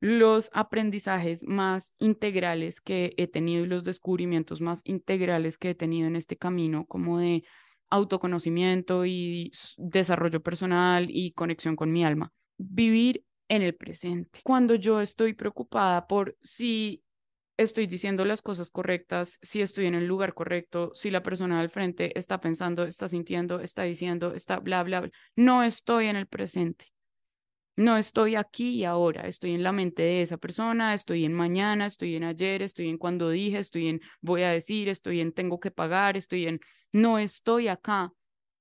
[0.00, 6.06] los aprendizajes más integrales que he tenido y los descubrimientos más integrales que he tenido
[6.06, 7.44] en este camino, como de
[7.90, 12.32] autoconocimiento y desarrollo personal y conexión con mi alma.
[12.58, 14.40] Vivir en el presente.
[14.42, 17.02] Cuando yo estoy preocupada por si
[17.56, 21.70] estoy diciendo las cosas correctas, si estoy en el lugar correcto, si la persona al
[21.70, 25.10] frente está pensando, está sintiendo, está diciendo, está bla, bla, bla.
[25.36, 26.92] No estoy en el presente.
[27.76, 31.84] No estoy aquí y ahora, estoy en la mente de esa persona, estoy en mañana,
[31.84, 35.60] estoy en ayer, estoy en cuando dije, estoy en voy a decir, estoy en tengo
[35.60, 36.60] que pagar, estoy en
[36.92, 38.12] no estoy acá,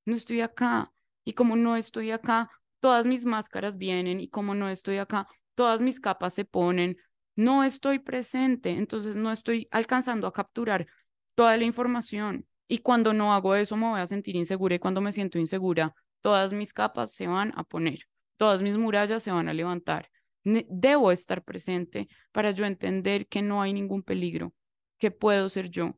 [0.06, 0.92] no estoy acá.
[1.24, 5.82] Y como no estoy acá, todas mis máscaras vienen y como no estoy acá, todas
[5.82, 6.98] mis capas se ponen,
[7.36, 10.88] no estoy presente, entonces no estoy alcanzando a capturar
[11.36, 12.48] toda la información.
[12.68, 15.94] Y cuando no hago eso me voy a sentir insegura y cuando me siento insegura,
[16.22, 18.00] todas mis capas se van a poner,
[18.38, 20.10] todas mis murallas se van a levantar.
[20.44, 24.54] Debo estar presente para yo entender que no hay ningún peligro,
[24.98, 25.98] que puedo ser yo,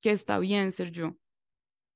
[0.00, 1.16] que está bien ser yo,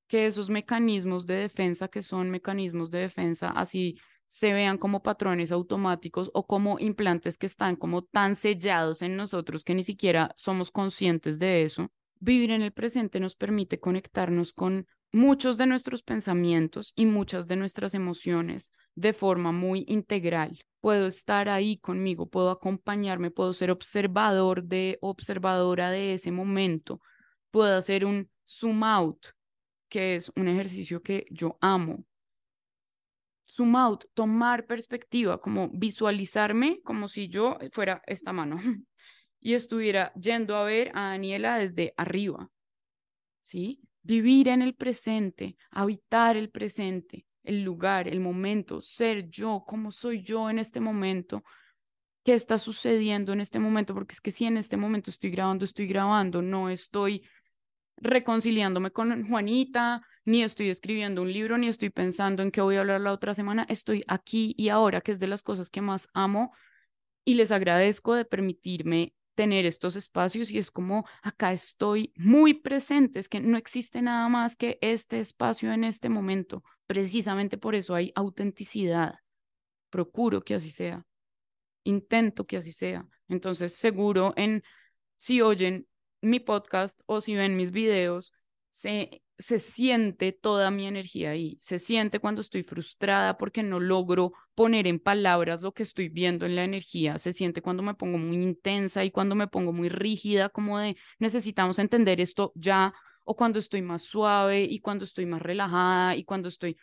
[0.09, 5.53] que esos mecanismos de defensa, que son mecanismos de defensa así se vean como patrones
[5.53, 10.71] automáticos o como implantes que están como tan sellados en nosotros que ni siquiera somos
[10.71, 11.91] conscientes de eso.
[12.21, 17.57] Vivir en el presente nos permite conectarnos con muchos de nuestros pensamientos y muchas de
[17.57, 20.59] nuestras emociones de forma muy integral.
[20.81, 27.01] Puedo estar ahí conmigo, puedo acompañarme, puedo ser observador de observadora de ese momento,
[27.51, 29.27] puedo hacer un zoom out,
[29.89, 32.05] que es un ejercicio que yo amo,
[33.49, 38.61] zoom out, tomar perspectiva, como visualizarme como si yo fuera esta mano
[39.41, 42.51] y estuviera yendo a ver a Daniela desde arriba.
[43.41, 43.81] ¿Sí?
[44.03, 50.23] Vivir en el presente, habitar el presente, el lugar, el momento, ser yo, como soy
[50.23, 51.43] yo en este momento,
[52.25, 55.65] qué está sucediendo en este momento, porque es que si en este momento estoy grabando,
[55.65, 57.27] estoy grabando, no estoy
[58.01, 62.81] reconciliándome con Juanita, ni estoy escribiendo un libro, ni estoy pensando en qué voy a
[62.81, 66.09] hablar la otra semana, estoy aquí y ahora, que es de las cosas que más
[66.13, 66.53] amo
[67.25, 73.21] y les agradezco de permitirme tener estos espacios y es como acá estoy muy presente,
[73.21, 76.65] es que no existe nada más que este espacio en este momento.
[76.87, 79.15] Precisamente por eso hay autenticidad.
[79.91, 81.05] Procuro que así sea.
[81.85, 83.07] Intento que así sea.
[83.29, 84.63] Entonces, seguro en
[85.19, 85.87] si oyen
[86.21, 88.33] mi podcast o si ven mis videos,
[88.71, 94.33] se, se siente toda mi energía ahí, se siente cuando estoy frustrada porque no logro
[94.55, 98.19] poner en palabras lo que estoy viendo en la energía, se siente cuando me pongo
[98.19, 102.93] muy intensa y cuando me pongo muy rígida, como de necesitamos entender esto ya,
[103.25, 106.77] o cuando estoy más suave y cuando estoy más relajada y cuando estoy...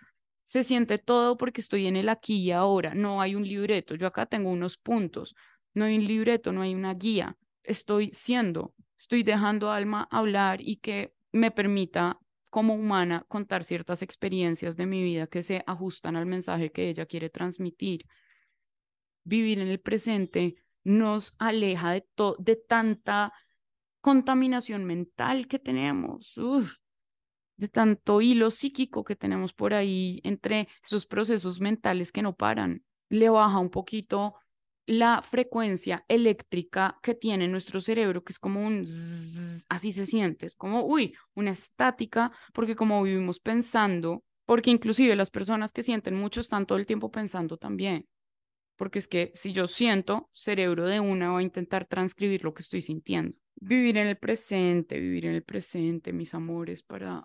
[0.44, 4.06] Se siente todo porque estoy en el aquí y ahora, no hay un libreto, yo
[4.06, 5.36] acá tengo unos puntos,
[5.74, 10.78] no hay un libreto, no hay una guía, estoy siendo, estoy dejando alma hablar y
[10.78, 16.26] que me permita como humana contar ciertas experiencias de mi vida que se ajustan al
[16.26, 18.06] mensaje que ella quiere transmitir.
[19.26, 22.06] Vivir en el presente nos aleja de,
[22.38, 23.34] de tanta
[24.00, 26.36] contaminación mental que tenemos,
[27.58, 32.86] de tanto hilo psíquico que tenemos por ahí entre esos procesos mentales que no paran.
[33.10, 34.36] Le baja un poquito
[34.86, 38.86] la frecuencia eléctrica que tiene nuestro cerebro, que es como un
[39.70, 45.32] así se siente, es como, uy, una estática, porque como vivimos pensando, porque inclusive las
[45.32, 48.08] personas que sienten mucho están todo el tiempo pensando también,
[48.76, 52.62] porque es que si yo siento, cerebro de una va a intentar transcribir lo que
[52.62, 53.38] estoy sintiendo.
[53.58, 57.24] Vivir en el presente, vivir en el presente, mis amores, para,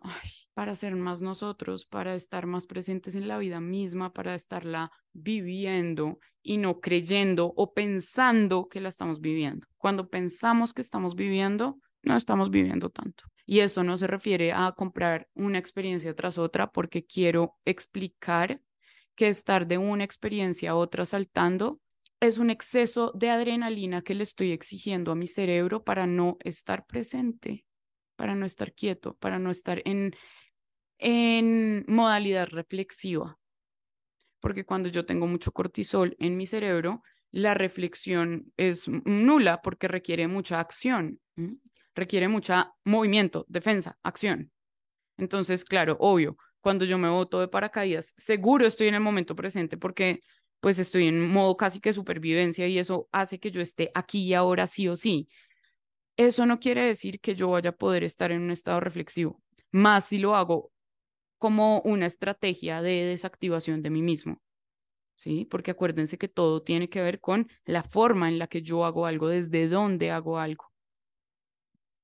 [0.54, 6.18] para ser más nosotros, para estar más presentes en la vida misma, para estarla viviendo
[6.42, 9.66] y no creyendo o pensando que la estamos viviendo.
[9.76, 13.24] Cuando pensamos que estamos viviendo, no estamos viviendo tanto.
[13.44, 18.60] Y eso no se refiere a comprar una experiencia tras otra porque quiero explicar
[19.16, 21.80] que estar de una experiencia a otra saltando
[22.20, 26.86] es un exceso de adrenalina que le estoy exigiendo a mi cerebro para no estar
[26.86, 27.64] presente,
[28.16, 30.14] para no estar quieto, para no estar en,
[30.98, 33.38] en modalidad reflexiva.
[34.40, 40.28] Porque cuando yo tengo mucho cortisol en mi cerebro, la reflexión es nula porque requiere
[40.28, 41.20] mucha acción,
[41.94, 42.54] requiere mucho
[42.84, 44.50] movimiento, defensa, acción.
[45.16, 49.76] Entonces, claro, obvio, cuando yo me boto de paracaídas, seguro estoy en el momento presente
[49.76, 50.22] porque
[50.60, 54.34] pues estoy en modo casi que supervivencia y eso hace que yo esté aquí y
[54.34, 55.28] ahora sí o sí.
[56.16, 59.40] Eso no quiere decir que yo vaya a poder estar en un estado reflexivo,
[59.72, 60.70] más si lo hago
[61.38, 64.42] como una estrategia de desactivación de mí mismo.
[65.16, 65.46] ¿Sí?
[65.50, 69.04] Porque acuérdense que todo tiene que ver con la forma en la que yo hago
[69.04, 70.70] algo, desde dónde hago algo.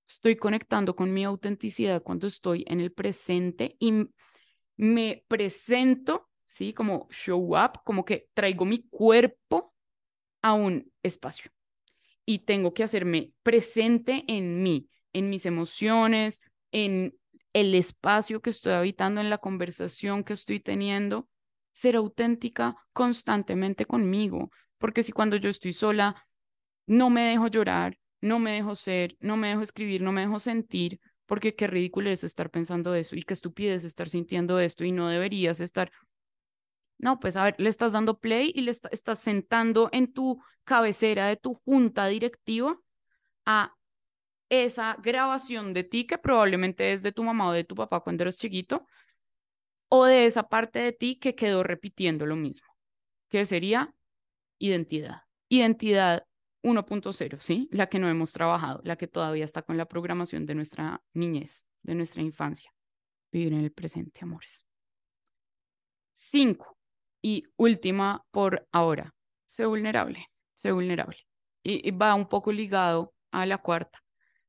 [0.08, 4.08] Estoy conectando con mi autenticidad cuando estoy en el presente y
[4.76, 6.72] me presento, ¿sí?
[6.72, 9.74] Como show up, como que traigo mi cuerpo
[10.42, 11.50] a un espacio
[12.24, 16.40] y tengo que hacerme presente en mí, en mis emociones,
[16.72, 17.16] en
[17.52, 21.28] el espacio que estoy habitando, en la conversación que estoy teniendo,
[21.72, 26.26] ser auténtica constantemente conmigo, porque si cuando yo estoy sola
[26.86, 30.38] no me dejo llorar, no me dejo ser, no me dejo escribir, no me dejo
[30.38, 34.92] sentir, porque qué ridículo es estar pensando eso y qué estupidez estar sintiendo esto y
[34.92, 35.90] no deberías estar.
[36.98, 41.26] No, pues a ver, le estás dando play y le estás sentando en tu cabecera
[41.26, 42.78] de tu junta directiva
[43.44, 43.76] a
[44.48, 48.22] esa grabación de ti que probablemente es de tu mamá o de tu papá cuando
[48.22, 48.86] eres chiquito,
[49.88, 52.66] o de esa parte de ti que quedó repitiendo lo mismo,
[53.28, 53.94] que sería
[54.58, 55.22] identidad.
[55.48, 56.26] Identidad
[56.62, 57.68] 1.0, ¿sí?
[57.70, 61.64] La que no hemos trabajado, la que todavía está con la programación de nuestra niñez,
[61.82, 62.72] de nuestra infancia.
[63.30, 64.66] Vivir en el presente, amores.
[66.14, 66.75] Cinco.
[67.26, 69.12] Y última por ahora,
[69.48, 71.18] sé vulnerable, sé vulnerable.
[71.64, 73.98] y va un poco ligado a la cuarta.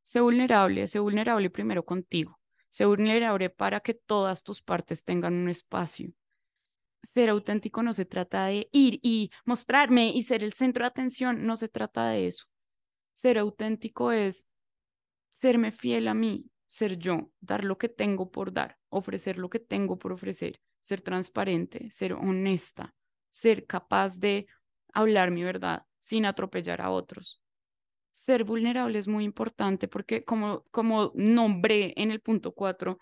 [0.03, 2.39] Sé vulnerable, sé vulnerable primero contigo.
[2.69, 6.13] Sé vulnerable para que todas tus partes tengan un espacio.
[7.01, 11.47] Ser auténtico no se trata de ir y mostrarme y ser el centro de atención,
[11.47, 12.45] no se trata de eso.
[13.13, 14.45] Ser auténtico es
[15.31, 19.59] serme fiel a mí, ser yo, dar lo que tengo por dar, ofrecer lo que
[19.59, 22.93] tengo por ofrecer, ser transparente, ser honesta,
[23.29, 24.47] ser capaz de
[24.93, 27.41] hablar mi verdad sin atropellar a otros,
[28.13, 32.99] ser vulnerable es muy importante porque como, como nombré en el punto cuatro,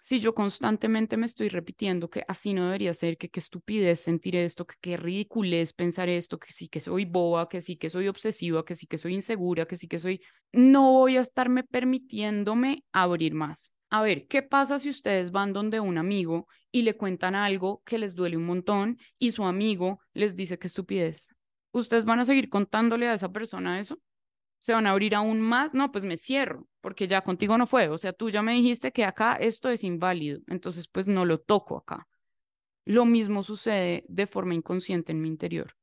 [0.00, 4.36] si yo constantemente me estoy repitiendo que así no debería ser, que qué estupidez sentir
[4.36, 4.98] esto, que qué
[5.60, 8.86] es pensar esto, que sí que soy boba, que sí que soy obsesiva, que sí
[8.86, 10.20] que soy insegura, que sí que soy,
[10.52, 13.72] no voy a estarme permitiéndome abrir más.
[13.90, 17.98] A ver, ¿qué pasa si ustedes van donde un amigo y le cuentan algo que
[17.98, 21.34] les duele un montón y su amigo les dice que estupidez?
[21.72, 23.98] ¿Ustedes van a seguir contándole a esa persona eso?
[24.60, 27.88] se van a abrir aún más, no, pues me cierro, porque ya contigo no fue,
[27.88, 31.38] o sea, tú ya me dijiste que acá esto es inválido, entonces pues no lo
[31.38, 32.08] toco acá.
[32.84, 35.74] Lo mismo sucede de forma inconsciente en mi interior.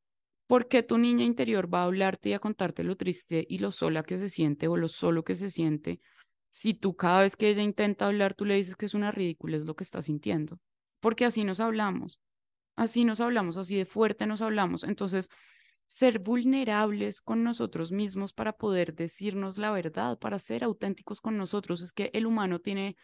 [0.47, 4.03] porque tu niña interior va a hablarte y a contarte lo triste y lo sola
[4.03, 6.01] que se siente o lo solo que se siente
[6.55, 9.57] si tú cada vez que ella intenta hablar, tú le dices que es una ridícula,
[9.57, 10.57] es lo que está sintiendo?
[11.01, 12.21] Porque así nos hablamos,
[12.77, 14.85] así nos hablamos, así de fuerte nos hablamos.
[14.85, 15.29] Entonces,
[15.87, 21.81] ser vulnerables con nosotros mismos para poder decirnos la verdad, para ser auténticos con nosotros.
[21.81, 22.95] Es que el humano tiene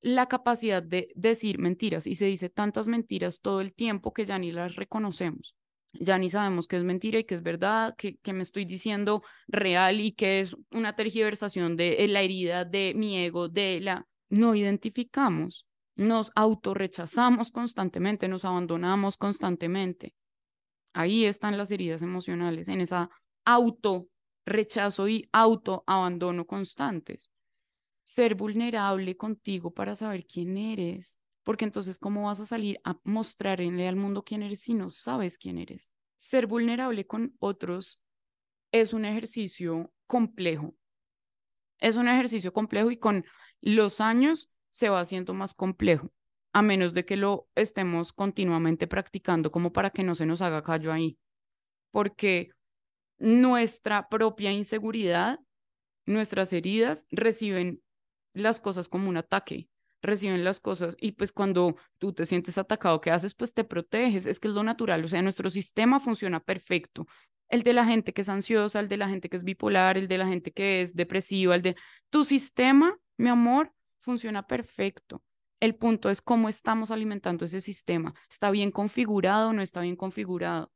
[0.00, 4.38] la capacidad de decir mentiras y se dice tantas mentiras todo el tiempo que ya
[4.38, 5.56] ni las reconocemos.
[5.92, 10.00] Ya ni sabemos qué es mentira y qué es verdad, qué, me estoy diciendo real
[10.00, 14.06] y qué es una tergiversación de la herida de mi ego, de la...
[14.30, 20.14] No identificamos, nos autorrechazamos constantemente, nos abandonamos constantemente.
[20.92, 23.10] Ahí están las heridas emocionales, en esa
[23.44, 24.08] auto
[24.44, 27.30] rechazo y auto abandono constantes.
[28.04, 31.17] Ser vulnerable contigo para saber quién eres,
[31.48, 35.38] porque entonces cómo vas a salir a mostrarle al mundo quién eres si no sabes
[35.38, 35.94] quién eres.
[36.18, 37.98] Ser vulnerable con otros
[38.70, 40.76] es un ejercicio complejo.
[41.78, 43.24] Es un ejercicio complejo y con
[43.62, 46.12] los años se va haciendo más complejo
[46.52, 50.62] a menos de que lo estemos continuamente practicando como para que no se nos haga
[50.62, 51.18] callo ahí.
[51.92, 52.50] Porque
[53.16, 55.40] nuestra propia inseguridad,
[56.04, 57.82] nuestras heridas reciben
[58.34, 59.70] las cosas como un ataque,
[60.02, 63.34] reciben las cosas y pues cuando tú te sientes atacado, ¿qué haces?
[63.34, 67.06] Pues te proteges, es que es lo natural, o sea, nuestro sistema funciona perfecto.
[67.48, 70.06] El de la gente que es ansiosa, el de la gente que es bipolar, el
[70.08, 71.76] de la gente que es depresiva, el de
[72.10, 75.22] tu sistema, mi amor, funciona perfecto.
[75.60, 78.14] El punto es cómo estamos alimentando ese sistema.
[78.30, 80.70] ¿Está bien configurado o no está bien configurado?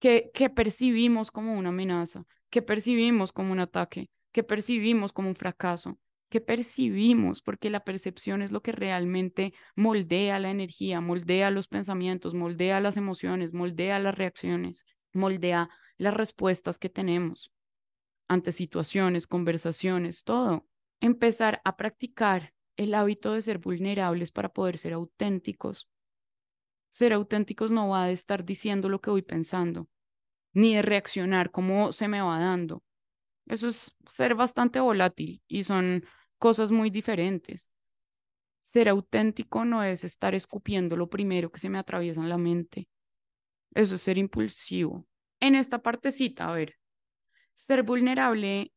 [0.00, 2.24] ¿Qué, ¿Qué, percibimos como una amenaza?
[2.50, 4.10] ¿Qué percibimos como un ataque?
[4.32, 5.98] ¿Qué percibimos como un fracaso?
[6.30, 7.40] ¿Qué percibimos?
[7.40, 12.96] Porque la percepción es lo que realmente moldea la energía, moldea los pensamientos, moldea las
[12.98, 17.50] emociones, moldea las reacciones, moldea las respuestas que tenemos
[18.28, 20.66] ante situaciones, conversaciones, todo.
[21.00, 25.88] Empezar a practicar el hábito de ser vulnerables para poder ser auténticos.
[26.90, 29.88] Ser auténticos no va a estar diciendo lo que voy pensando,
[30.52, 32.82] ni de reaccionar como se me va dando.
[33.46, 36.04] Eso es ser bastante volátil y son
[36.38, 37.70] cosas muy diferentes.
[38.62, 42.88] Ser auténtico no es estar escupiendo lo primero que se me atraviesa en la mente.
[43.74, 45.06] Eso es ser impulsivo.
[45.40, 46.76] En esta partecita, a ver,
[47.54, 48.72] ser vulnerable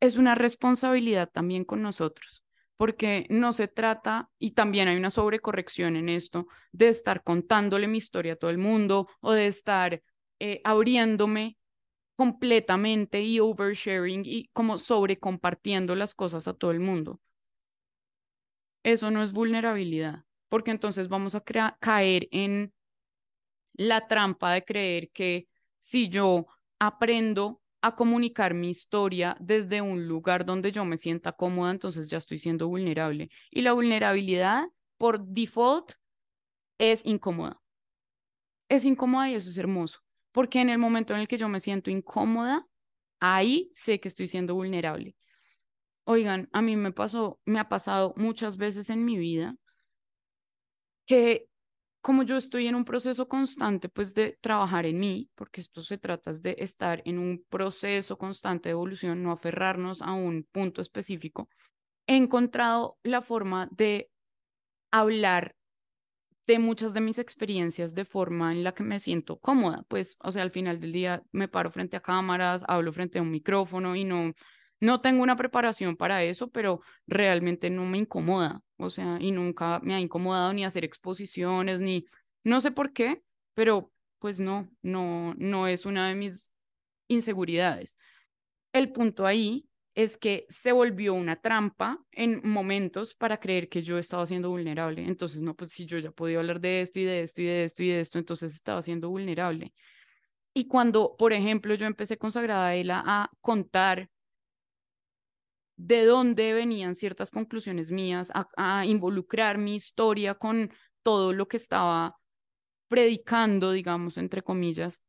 [0.00, 2.44] es una responsabilidad también con nosotros
[2.80, 7.98] porque no se trata, y también hay una sobrecorrección en esto, de estar contándole mi
[7.98, 10.02] historia a todo el mundo o de estar
[10.38, 11.58] eh, abriéndome
[12.20, 17.18] completamente y oversharing y como sobrecompartiendo las cosas a todo el mundo.
[18.82, 21.42] Eso no es vulnerabilidad, porque entonces vamos a
[21.80, 22.74] caer en
[23.72, 25.48] la trampa de creer que
[25.78, 26.46] si yo
[26.78, 32.18] aprendo a comunicar mi historia desde un lugar donde yo me sienta cómoda, entonces ya
[32.18, 33.30] estoy siendo vulnerable.
[33.50, 34.64] Y la vulnerabilidad,
[34.98, 35.92] por default,
[36.76, 37.62] es incómoda.
[38.68, 40.00] es incómoda y eso es hermoso,
[40.32, 42.66] porque en el momento en el que yo me siento incómoda,
[43.20, 45.16] ahí sé que estoy siendo vulnerable.
[46.04, 49.56] Oigan, a mí me pasó, me ha pasado muchas veces en mi vida
[51.06, 51.50] que
[52.00, 55.98] como yo estoy en un proceso constante, pues de trabajar en mí, porque esto se
[55.98, 61.48] trata de estar en un proceso constante de evolución, no aferrarnos a un punto específico,
[62.06, 64.10] he encontrado la forma de
[64.90, 65.54] hablar
[66.50, 70.32] de muchas de mis experiencias de forma en la que me siento cómoda, pues, o
[70.32, 73.94] sea, al final del día me paro frente a cámaras, hablo frente a un micrófono
[73.94, 74.32] y no,
[74.80, 79.78] no tengo una preparación para eso, pero realmente no me incomoda, o sea, y nunca
[79.84, 82.04] me ha incomodado ni hacer exposiciones, ni,
[82.42, 83.22] no sé por qué,
[83.54, 86.52] pero pues no, no, no es una de mis
[87.06, 87.96] inseguridades.
[88.72, 89.68] El punto ahí
[90.02, 95.04] es que se volvió una trampa en momentos para creer que yo estaba siendo vulnerable.
[95.04, 97.64] Entonces, no, pues si yo ya podía hablar de esto y de esto y de
[97.64, 99.72] esto y de esto, entonces estaba siendo vulnerable.
[100.54, 104.08] Y cuando, por ejemplo, yo empecé con Sagrada Ela a contar
[105.76, 110.70] de dónde venían ciertas conclusiones mías, a, involucrar mi historia con
[111.02, 112.16] todo lo que estaba
[112.88, 115.02] predicando, digamos, entre comillas.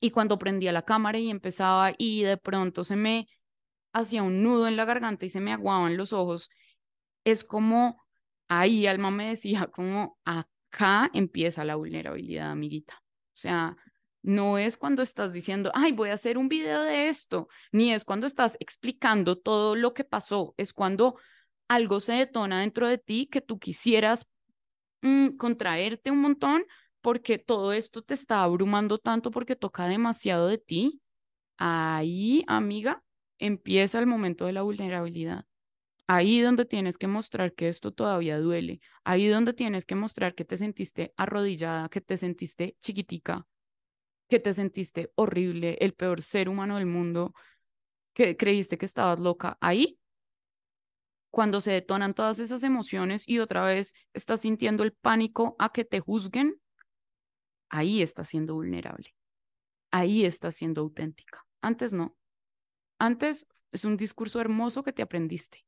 [0.00, 3.28] Y cuando prendía la cámara y empezaba y de pronto se me
[3.92, 6.50] hacía un nudo en la garganta y se me aguaban los ojos,
[7.24, 8.02] es como
[8.48, 12.94] ahí Alma me decía como acá empieza la vulnerabilidad, amiguita.
[13.00, 13.76] O sea,
[14.22, 18.04] no es cuando estás diciendo, ay, voy a hacer un video de esto, ni es
[18.04, 21.16] cuando estás explicando todo lo que pasó, es cuando
[21.68, 24.26] algo se detona dentro de ti que tú quisieras
[25.02, 26.64] mm, contraerte un montón
[27.00, 31.00] porque todo esto te está abrumando tanto porque toca demasiado de ti.
[31.56, 33.02] Ahí, amiga,
[33.40, 35.46] empieza el momento de la vulnerabilidad.
[36.06, 38.80] Ahí donde tienes que mostrar que esto todavía duele.
[39.04, 43.46] Ahí donde tienes que mostrar que te sentiste arrodillada, que te sentiste chiquitica,
[44.28, 47.34] que te sentiste horrible, el peor ser humano del mundo,
[48.14, 49.98] que creíste que estabas loca, ahí,
[51.30, 55.84] cuando se detonan todas esas emociones y otra vez estás sintiendo el pánico a que
[55.84, 56.60] te juzguen,
[57.68, 59.14] ahí estás siendo vulnerable,
[59.92, 61.46] ahí estás siendo auténtica.
[61.62, 62.16] Antes no.
[63.00, 65.64] Antes es un discurso hermoso que te aprendiste.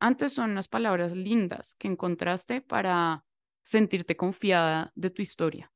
[0.00, 3.24] Antes son unas palabras lindas que encontraste para
[3.62, 5.72] sentirte confiada de tu historia.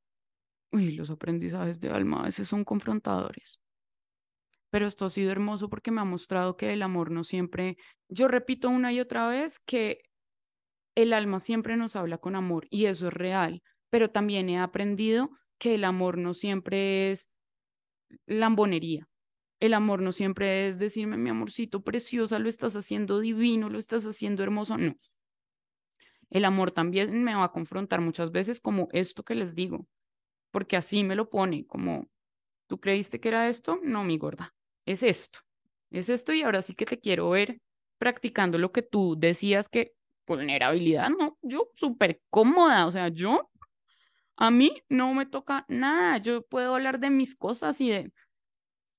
[0.73, 3.61] Uy, los aprendizajes de alma a veces son confrontadores.
[4.71, 7.77] Pero esto ha sido hermoso porque me ha mostrado que el amor no siempre,
[8.09, 9.99] yo repito una y otra vez que
[10.95, 15.29] el alma siempre nos habla con amor y eso es real, pero también he aprendido
[15.59, 17.29] que el amor no siempre es
[18.25, 19.07] lambonería.
[19.65, 24.05] El amor no siempre es decirme, mi amorcito preciosa, lo estás haciendo divino, lo estás
[24.05, 24.77] haciendo hermoso.
[24.77, 24.95] No.
[26.29, 29.87] El amor también me va a confrontar muchas veces como esto que les digo
[30.55, 32.07] porque así me lo pone, como,
[32.67, 33.77] ¿tú creíste que era esto?
[33.83, 34.55] No, mi gorda,
[34.85, 35.39] es esto,
[35.89, 37.59] es esto y ahora sí que te quiero ver
[37.97, 39.95] practicando lo que tú decías que
[40.25, 43.51] vulnerabilidad, no, yo súper cómoda, o sea, yo,
[44.37, 48.13] a mí no me toca nada, yo puedo hablar de mis cosas y de,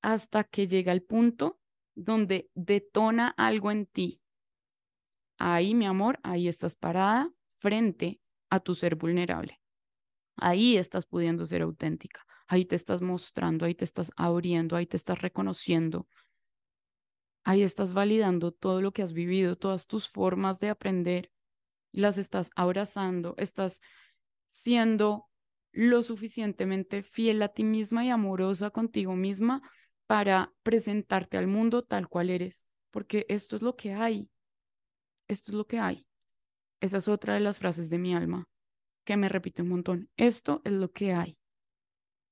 [0.07, 1.59] hasta que llega el punto
[1.97, 4.23] donde detona algo en ti.
[5.37, 9.61] Ahí, mi amor, ahí estás parada frente a tu ser vulnerable.
[10.37, 14.97] Ahí estás pudiendo ser auténtica, ahí te estás mostrando, ahí te estás abriendo, ahí te
[14.97, 16.07] estás reconociendo,
[17.43, 21.33] ahí estás validando todo lo que has vivido, todas tus formas de aprender,
[21.91, 23.81] las estás abrazando, estás
[24.51, 25.27] siendo
[25.73, 29.63] lo suficientemente fiel a ti misma y amorosa contigo misma
[30.07, 34.31] para presentarte al mundo tal cual eres, porque esto es lo que hay,
[35.29, 36.07] esto es lo que hay.
[36.81, 38.47] Esa es otra de las frases de mi alma
[39.05, 41.39] que me repite un montón, esto es lo que hay.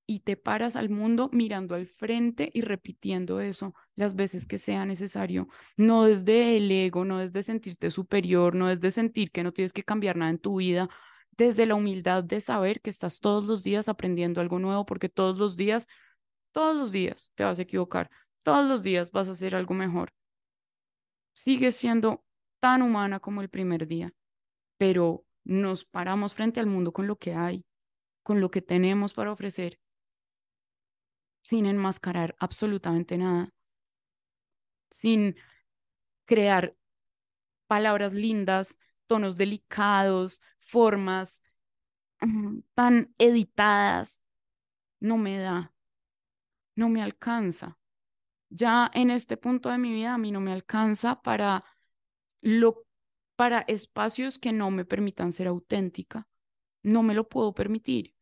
[0.06, 4.84] Y te paras al mundo mirando al frente y repitiendo eso las veces que sea
[4.84, 5.48] necesario,
[5.78, 9.84] no desde el ego, no desde sentirte superior, no desde sentir que no tienes que
[9.84, 10.90] cambiar nada en tu vida,
[11.36, 15.38] desde la humildad de saber que estás todos los días aprendiendo algo nuevo, porque todos
[15.38, 15.86] los días,
[16.54, 18.10] todos los días te vas a equivocar,
[18.44, 20.14] todos los días vas a hacer algo mejor.
[21.32, 22.24] Sigues siendo
[22.60, 24.14] tan humana como el primer día,
[24.78, 27.66] pero nos paramos frente al mundo con lo que hay,
[28.22, 29.80] con lo que tenemos para ofrecer,
[31.42, 33.50] sin enmascarar absolutamente nada,
[34.92, 35.36] sin
[36.24, 36.76] crear
[37.66, 38.78] palabras lindas,
[39.08, 41.42] tonos delicados, formas
[42.74, 44.22] tan editadas.
[45.00, 45.73] No me da,
[46.74, 47.78] no me alcanza.
[48.50, 51.64] Ya en este punto de mi vida a mí no me alcanza para
[52.40, 52.84] lo
[53.36, 56.28] para espacios que no me permitan ser auténtica.
[56.82, 58.14] No me lo puedo permitir.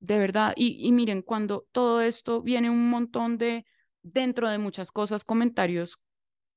[0.00, 0.52] de verdad.
[0.56, 3.66] Y, y miren, cuando todo esto viene un montón de,
[4.02, 5.98] dentro de muchas cosas, comentarios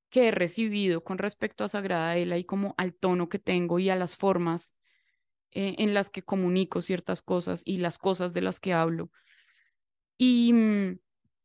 [0.09, 3.89] que he recibido con respecto a Sagrada Ela y como al tono que tengo y
[3.89, 4.73] a las formas
[5.51, 9.11] eh, en las que comunico ciertas cosas y las cosas de las que hablo.
[10.23, 10.99] Y, mm,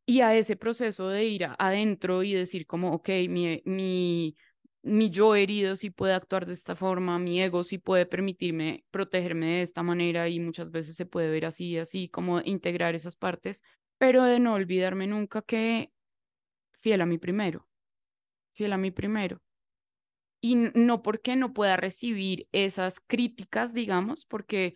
[0.06, 4.36] y a ese proceso de ir adentro y decir como, ok, mi, mi,
[4.82, 9.46] mi yo herido sí puede actuar de esta forma, mi ego sí puede permitirme protegerme
[9.46, 13.62] de esta manera y muchas veces se puede ver así, así, como integrar esas partes,
[13.98, 15.90] pero de no olvidarme nunca que
[16.72, 17.66] fiel a mí primero
[18.54, 19.42] fiel a mí primero.
[20.40, 24.74] Y no porque no pueda recibir esas críticas, digamos, porque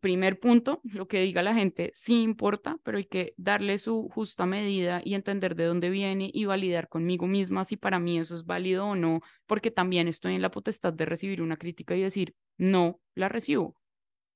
[0.00, 4.44] primer punto, lo que diga la gente, sí importa, pero hay que darle su justa
[4.44, 8.44] medida y entender de dónde viene y validar conmigo misma si para mí eso es
[8.44, 12.34] válido o no, porque también estoy en la potestad de recibir una crítica y decir,
[12.58, 13.76] no, la recibo,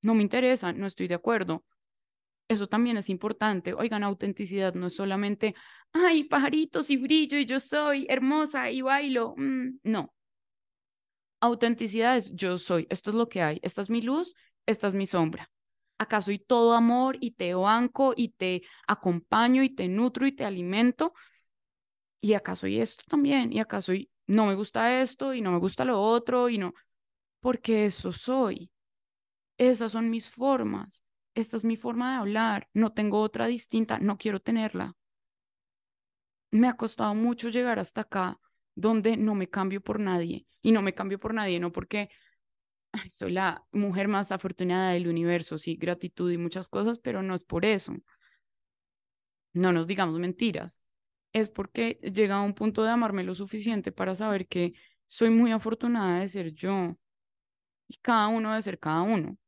[0.02, 1.64] no me interesa, no estoy de acuerdo,
[2.48, 3.74] eso también es importante.
[3.74, 5.54] Oigan, autenticidad no es solamente,
[5.92, 9.34] ay, pajaritos y brillo y yo soy hermosa y bailo.
[9.36, 10.14] Mm, no.
[11.40, 14.34] Autenticidad es yo soy, esto es lo que hay, esta es mi luz,
[14.66, 15.50] esta es mi sombra.
[15.98, 20.44] Acá soy todo amor y te banco y te acompaño y te nutro y te
[20.44, 21.14] alimento.
[22.20, 25.58] Y acá soy esto también, y acá soy, no me gusta esto y no me
[25.58, 26.74] gusta lo otro y no,
[27.40, 28.70] porque eso soy.
[29.58, 31.02] Esas son mis formas
[31.36, 34.94] esta es mi forma de hablar, no tengo otra distinta, no quiero tenerla.
[36.50, 38.40] Me ha costado mucho llegar hasta acá,
[38.74, 40.46] donde no me cambio por nadie.
[40.62, 42.08] Y no me cambio por nadie, no porque
[43.08, 47.44] soy la mujer más afortunada del universo, sí, gratitud y muchas cosas, pero no es
[47.44, 47.94] por eso.
[49.52, 50.82] No nos digamos mentiras.
[51.32, 54.74] Es porque llega a un punto de amarme lo suficiente para saber que
[55.06, 56.96] soy muy afortunada de ser yo.
[57.88, 59.38] Y cada uno de ser cada uno.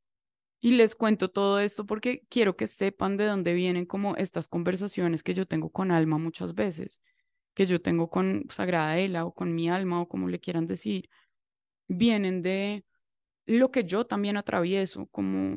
[0.60, 5.22] Y les cuento todo esto porque quiero que sepan de dónde vienen como estas conversaciones
[5.22, 7.00] que yo tengo con alma muchas veces,
[7.54, 11.08] que yo tengo con Sagrada Ela o con mi alma o como le quieran decir,
[11.86, 12.84] vienen de
[13.48, 15.56] lo que yo también atravieso, como,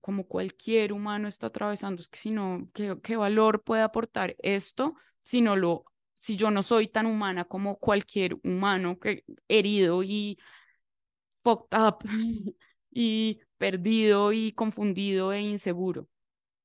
[0.00, 2.02] como cualquier humano está atravesando.
[2.02, 5.84] Es que si no, ¿qué, qué valor puede aportar esto si no lo,
[6.16, 10.38] si yo no soy tan humana como cualquier humano que herido y
[11.42, 11.98] fucked up
[12.90, 16.08] y perdido y confundido e inseguro.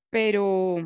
[0.10, 0.78] Pero,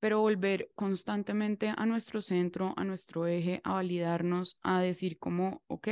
[0.00, 5.88] pero volver constantemente a nuestro centro, a nuestro eje, a validarnos, a decir como, ok,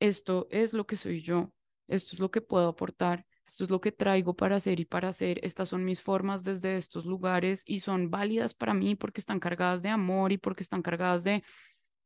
[0.00, 1.52] esto es lo que soy yo,
[1.88, 5.08] esto es lo que puedo aportar, esto es lo que traigo para hacer y para
[5.08, 9.40] hacer, estas son mis formas desde estos lugares y son válidas para mí porque están
[9.40, 11.42] cargadas de amor y porque están cargadas de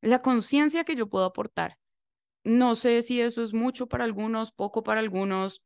[0.00, 1.78] la conciencia que yo puedo aportar.
[2.44, 5.62] No sé si eso es mucho para algunos, poco para algunos,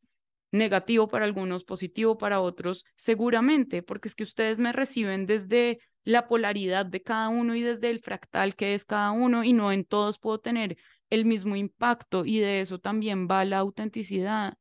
[0.50, 6.26] negativo para algunos, positivo para otros, seguramente, porque es que ustedes me reciben desde la
[6.28, 9.84] polaridad de cada uno y desde el fractal que es cada uno y no en
[9.84, 10.76] todos puedo tener
[11.12, 14.54] el mismo impacto y de eso también va la autenticidad.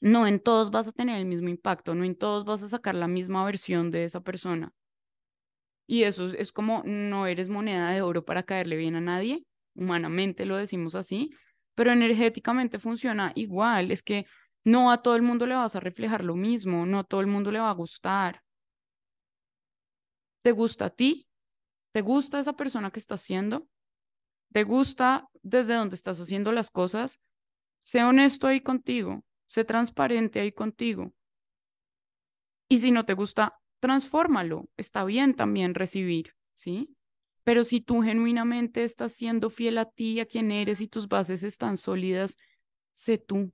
[0.00, 2.94] No en todos vas a tener el mismo impacto, no en todos vas a sacar
[2.94, 4.72] la misma versión de esa persona.
[5.86, 9.44] Y eso es, como no eres moneda de oro para caerle bien a nadie,
[9.74, 11.30] humanamente lo decimos así,
[11.74, 13.90] pero energéticamente funciona igual.
[13.90, 14.26] Es que
[14.64, 17.26] no a todo el mundo le vas a reflejar lo mismo, no a todo el
[17.26, 18.42] mundo le va a gustar.
[20.42, 21.28] ¿Te gusta a ti?
[21.92, 23.68] ¿Te gusta esa persona que estás siendo?
[24.54, 27.18] ¿Te gusta desde donde estás haciendo las cosas?
[27.82, 31.12] Sé honesto ahí contigo, sé transparente ahí contigo.
[32.68, 34.68] Y si no te gusta, transfórmalo.
[34.76, 36.94] Está bien también recibir, ¿sí?
[37.42, 41.42] Pero si tú genuinamente estás siendo fiel a ti, a quien eres y tus bases
[41.42, 42.36] están sólidas,
[42.92, 43.52] sé tú.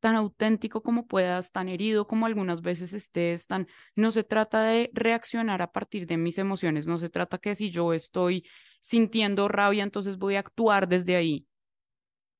[0.00, 3.68] Tan auténtico como puedas, tan herido como algunas veces estés, tan...
[3.94, 7.70] No se trata de reaccionar a partir de mis emociones, no se trata que si
[7.70, 8.46] yo estoy
[8.82, 11.46] sintiendo rabia, entonces voy a actuar desde ahí.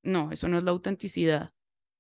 [0.03, 1.53] No, eso no es la autenticidad.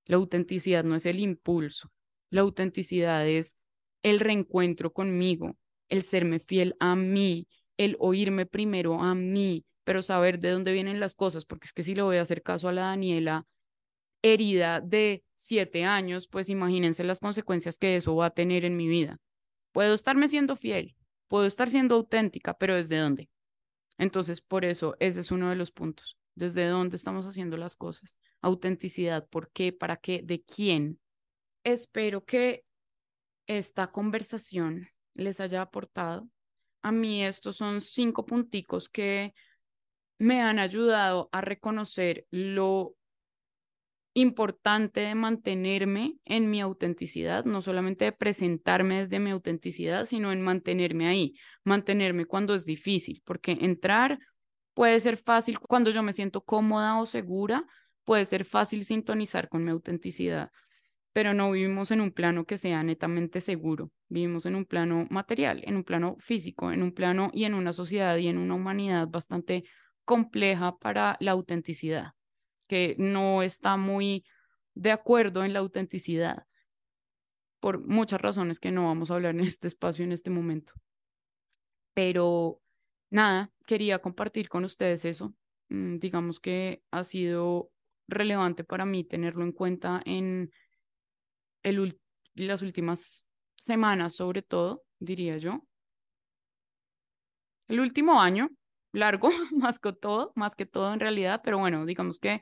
[0.04, 1.90] La autenticidad no es el impulso.
[2.28, 3.56] La autenticidad es
[4.02, 5.56] el reencuentro conmigo,
[5.88, 10.98] el serme fiel a mí, el oírme primero a mí, pero saber de dónde vienen
[10.98, 13.46] las cosas, porque es que si le voy a hacer caso a la Daniela
[14.22, 18.88] herida de siete años, pues imagínense las consecuencias que eso va a tener en mi
[18.88, 19.18] vida.
[19.72, 20.96] Puedo estarme siendo fiel,
[21.28, 23.28] puedo estar siendo auténtica, pero ¿desde dónde?
[23.98, 26.18] Entonces, por eso, ese es uno de los puntos.
[26.34, 28.18] ¿Desde dónde estamos haciendo las cosas?
[28.40, 29.72] Autenticidad, ¿por qué?
[29.72, 30.22] ¿Para qué?
[30.22, 30.98] ¿De quién?
[31.64, 32.64] Espero que
[33.46, 36.28] esta conversación les haya aportado.
[36.82, 39.34] A mí estos son cinco punticos que
[40.18, 42.96] me han ayudado a reconocer lo
[44.14, 50.42] importante de mantenerme en mi autenticidad, no solamente de presentarme desde mi autenticidad, sino en
[50.42, 51.34] mantenerme ahí,
[51.64, 54.18] mantenerme cuando es difícil, porque entrar
[54.74, 57.64] puede ser fácil cuando yo me siento cómoda o segura,
[58.04, 60.50] puede ser fácil sintonizar con mi autenticidad,
[61.14, 65.62] pero no vivimos en un plano que sea netamente seguro, vivimos en un plano material,
[65.64, 69.08] en un plano físico, en un plano y en una sociedad y en una humanidad
[69.08, 69.64] bastante
[70.04, 72.12] compleja para la autenticidad
[72.72, 74.24] que no está muy
[74.72, 76.46] de acuerdo en la autenticidad
[77.60, 80.72] por muchas razones que no vamos a hablar en este espacio en este momento.
[81.92, 82.62] Pero
[83.10, 85.34] nada, quería compartir con ustedes eso.
[85.68, 87.70] Mm, digamos que ha sido
[88.08, 90.50] relevante para mí tenerlo en cuenta en
[91.62, 92.00] el,
[92.32, 93.26] las últimas
[93.58, 95.62] semanas, sobre todo, diría yo.
[97.68, 98.48] El último año,
[98.92, 102.40] largo, más que todo, más que todo en realidad, pero bueno, digamos que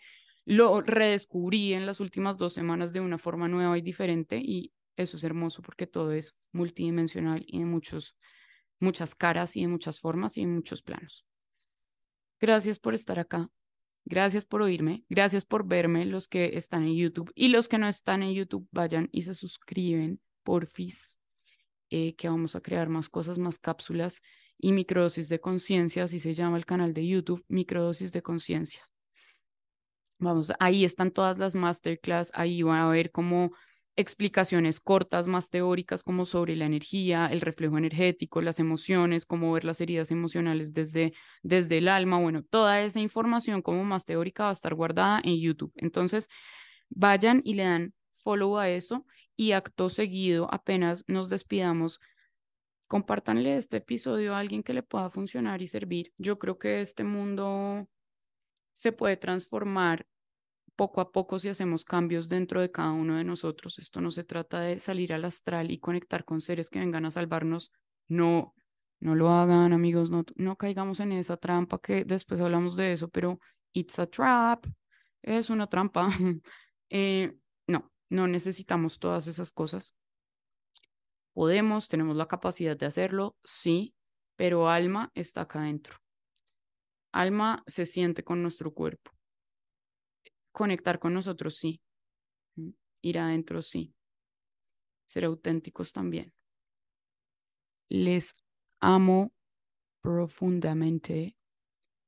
[0.51, 5.17] lo redescubrí en las últimas dos semanas de una forma nueva y diferente y eso
[5.17, 8.17] es hermoso porque todo es multidimensional y de muchos,
[8.81, 11.25] muchas caras y de muchas formas y en muchos planos.
[12.41, 13.49] Gracias por estar acá.
[14.05, 15.05] Gracias por oírme.
[15.09, 18.67] Gracias por verme los que están en YouTube y los que no están en YouTube
[18.73, 21.21] vayan y se suscriben, porfis,
[21.91, 24.21] eh, que vamos a crear más cosas, más cápsulas
[24.59, 28.83] y microdosis de conciencia, así se llama el canal de YouTube, microdosis de conciencia.
[30.21, 33.53] Vamos, ahí están todas las masterclass, ahí van a ver como
[33.97, 39.65] explicaciones cortas, más teóricas, como sobre la energía, el reflejo energético, las emociones, cómo ver
[39.65, 42.19] las heridas emocionales desde, desde el alma.
[42.19, 45.73] Bueno, toda esa información como más teórica va a estar guardada en YouTube.
[45.77, 46.29] Entonces,
[46.91, 49.07] vayan y le dan follow a eso
[49.37, 51.99] y acto seguido, apenas nos despidamos,
[52.89, 56.13] compártanle este episodio a alguien que le pueda funcionar y servir.
[56.19, 57.89] Yo creo que este mundo
[58.81, 60.07] se puede transformar
[60.75, 63.79] poco a poco si hacemos cambios dentro de cada uno de nosotros.
[63.79, 67.11] Esto no se trata de salir al astral y conectar con seres que vengan a
[67.11, 67.73] salvarnos.
[68.09, 68.55] No,
[68.99, 73.11] no lo hagan, amigos, no, no caigamos en esa trampa que después hablamos de eso,
[73.11, 73.39] pero
[73.75, 74.65] it's a trap,
[75.21, 76.09] es una trampa.
[76.89, 79.95] eh, no, no necesitamos todas esas cosas.
[81.35, 83.95] Podemos, tenemos la capacidad de hacerlo, sí,
[84.37, 85.99] pero alma está acá adentro.
[87.13, 89.11] Alma se siente con nuestro cuerpo.
[90.53, 91.81] Conectar con nosotros, sí.
[93.03, 93.95] Ir adentro, sí.
[95.07, 96.33] Ser auténticos también.
[97.89, 98.33] Les
[98.81, 99.33] amo
[100.03, 101.37] profundamente.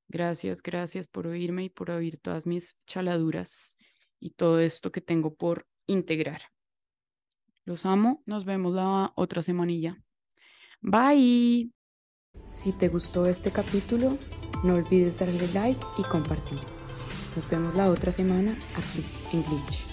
[0.09, 3.77] Gracias, gracias por oírme y por oír todas mis chaladuras
[4.21, 6.43] y todo esto que tengo por integrar.
[7.65, 8.23] Los amo.
[8.27, 10.03] Nos vemos la otra semanilla.
[10.81, 11.71] Bye.
[12.45, 14.19] Si te gustó este capítulo,
[14.63, 16.59] no olvides darle like y compartir.
[17.35, 19.92] Nos vemos la otra semana aquí en Glitch.